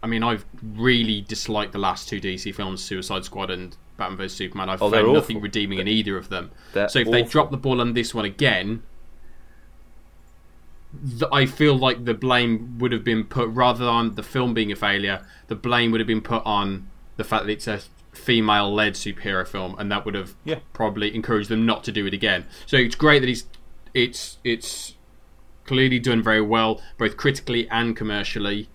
[0.05, 4.33] I mean, I've really disliked the last two DC films, Suicide Squad and Batman vs
[4.37, 4.69] Superman.
[4.69, 5.43] I've Oh, found nothing awful.
[5.45, 6.51] redeeming in either of them.
[6.73, 8.83] They're So if they drop the ball on this one again,
[11.19, 14.71] th- I feel like the blame would have been put rather than the film being
[14.73, 15.25] a failure.
[15.49, 17.81] The blame would have been put on the fact that it's a
[18.13, 20.61] female-led superhero film, and that would have Yeah.
[20.73, 22.45] probably encouraged them not to do it again.
[22.67, 23.45] So it's great that he's
[23.95, 24.95] it's it's
[25.65, 28.69] clearly done very well, both critically and commercially.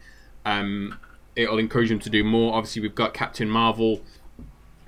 [0.45, 0.97] Um,
[1.36, 2.53] it'll encourage them to do more.
[2.55, 4.01] Obviously, we've got Captain Marvel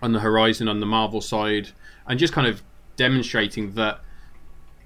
[0.01, 1.69] on the horizon on the Marvel side,
[2.07, 2.63] and just kind of
[2.95, 3.99] demonstrating that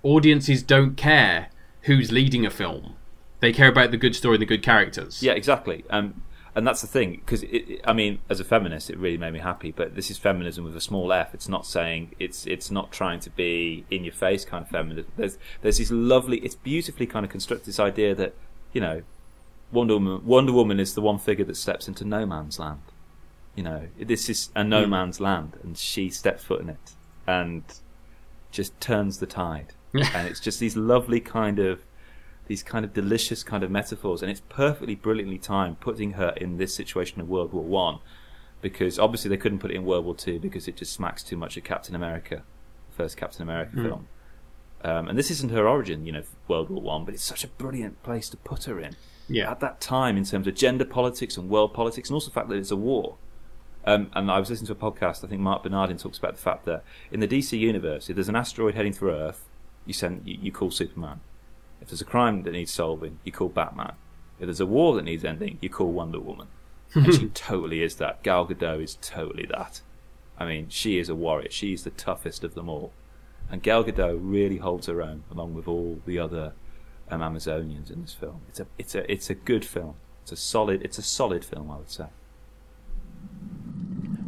[0.03, 1.49] audiences don't care
[1.83, 2.95] who's leading a film;
[3.39, 5.21] they care about the good story and the good characters.
[5.23, 5.83] Yeah, exactly.
[5.89, 6.23] Um,
[6.55, 7.43] and that's the thing, because
[7.83, 9.71] I mean, as a feminist, it really made me happy.
[9.71, 11.33] But this is feminism with a small f.
[11.33, 15.11] It's not saying it's it's not trying to be in your face kind of feminism.
[15.17, 18.35] There's there's this lovely, it's beautifully kind of constructed this idea that
[18.71, 19.01] you know,
[19.71, 22.81] Wonder Woman, Wonder Woman is the one figure that steps into no man's land.
[23.55, 26.93] You know, this is a no man's land, and she steps foot in it
[27.25, 27.63] and
[28.51, 29.73] just turns the tide.
[30.13, 31.85] and it's just these lovely kind of
[32.47, 36.57] these kind of delicious kind of metaphors, and it's perfectly brilliantly timed putting her in
[36.57, 37.99] this situation of World War One,
[38.61, 41.37] because obviously they couldn't put it in World War Two because it just smacks too
[41.37, 42.43] much of Captain America,
[42.91, 44.07] first Captain America film.
[44.83, 47.47] Um, and this isn't her origin, you know, World War One, but it's such a
[47.47, 49.49] brilliant place to put her in yeah.
[49.49, 52.49] at that time in terms of gender politics and world politics, and also the fact
[52.49, 53.15] that it's a war.
[53.85, 55.25] Um, and I was listening to a podcast.
[55.25, 58.29] I think Marc Bernardin talks about the fact that in the DC universe, if there's
[58.29, 59.45] an asteroid heading through Earth,
[59.85, 61.21] you send you, you call Superman.
[61.81, 63.93] If there's a crime that needs solving, you call Batman.
[64.39, 66.47] If there's a war that needs ending, you call Wonder Woman.
[66.93, 68.23] And she totally is that.
[68.23, 69.81] Gal Gadot is totally that.
[70.37, 71.49] I mean, she is a warrior.
[71.51, 72.93] She's the toughest of them all.
[73.49, 76.53] And Gal Gadot really holds her own, along with all the other
[77.09, 78.41] um, Amazonians in this film.
[78.49, 79.95] It's a, it's a, it's a good film.
[80.23, 82.07] It's a solid, it's a solid film, I would say.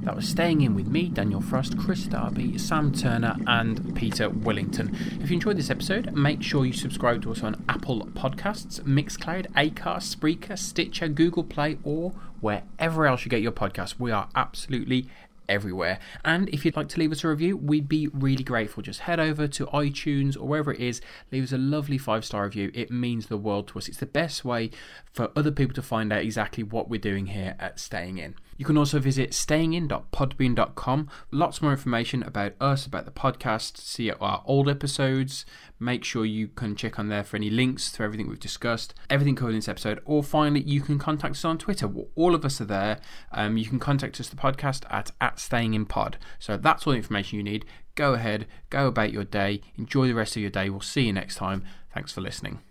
[0.06, 4.94] That was Staying In with me, Daniel Frost, Kris Darby, Sam Turner, and Peter Willington.
[5.20, 9.52] If you enjoyed this episode, make sure you subscribe to us on Apple Podcasts, Mixcloud,
[9.54, 13.96] Acast, Spreaker, Stitcher, Google Play, or wherever else you get your podcasts.
[13.98, 15.10] We are absolutely
[15.50, 15.98] everywhere.
[16.24, 18.84] And if you'd like to leave us a review, we'd be really grateful.
[18.84, 21.02] Just head over to iTunes or wherever it is,
[21.32, 22.70] leave us a lovely five star review.
[22.76, 23.88] It means the world to us.
[23.88, 24.70] It's the best way
[25.14, 28.36] for other people to find out exactly what we're doing here at Staying In.
[28.58, 31.10] You can also visit stayingin.podbean.com.
[31.32, 35.46] Lots more information about us, about the podcast, see our old episodes.
[35.80, 39.36] Make sure you can check on there for any links to everything we've discussed, everything
[39.36, 40.00] covered in this episode.
[40.06, 41.90] Or finally, you can contact us on Twitter.
[42.16, 43.00] All of us are there.
[43.32, 46.16] Um, you can contact us, the podcast, at, at stayinginpod.
[46.40, 47.66] So that's all the information you need.
[47.96, 50.70] Go ahead, go about your day, enjoy the rest of your day.
[50.70, 51.64] We'll see you next time.
[51.94, 52.65] Thanks for listening.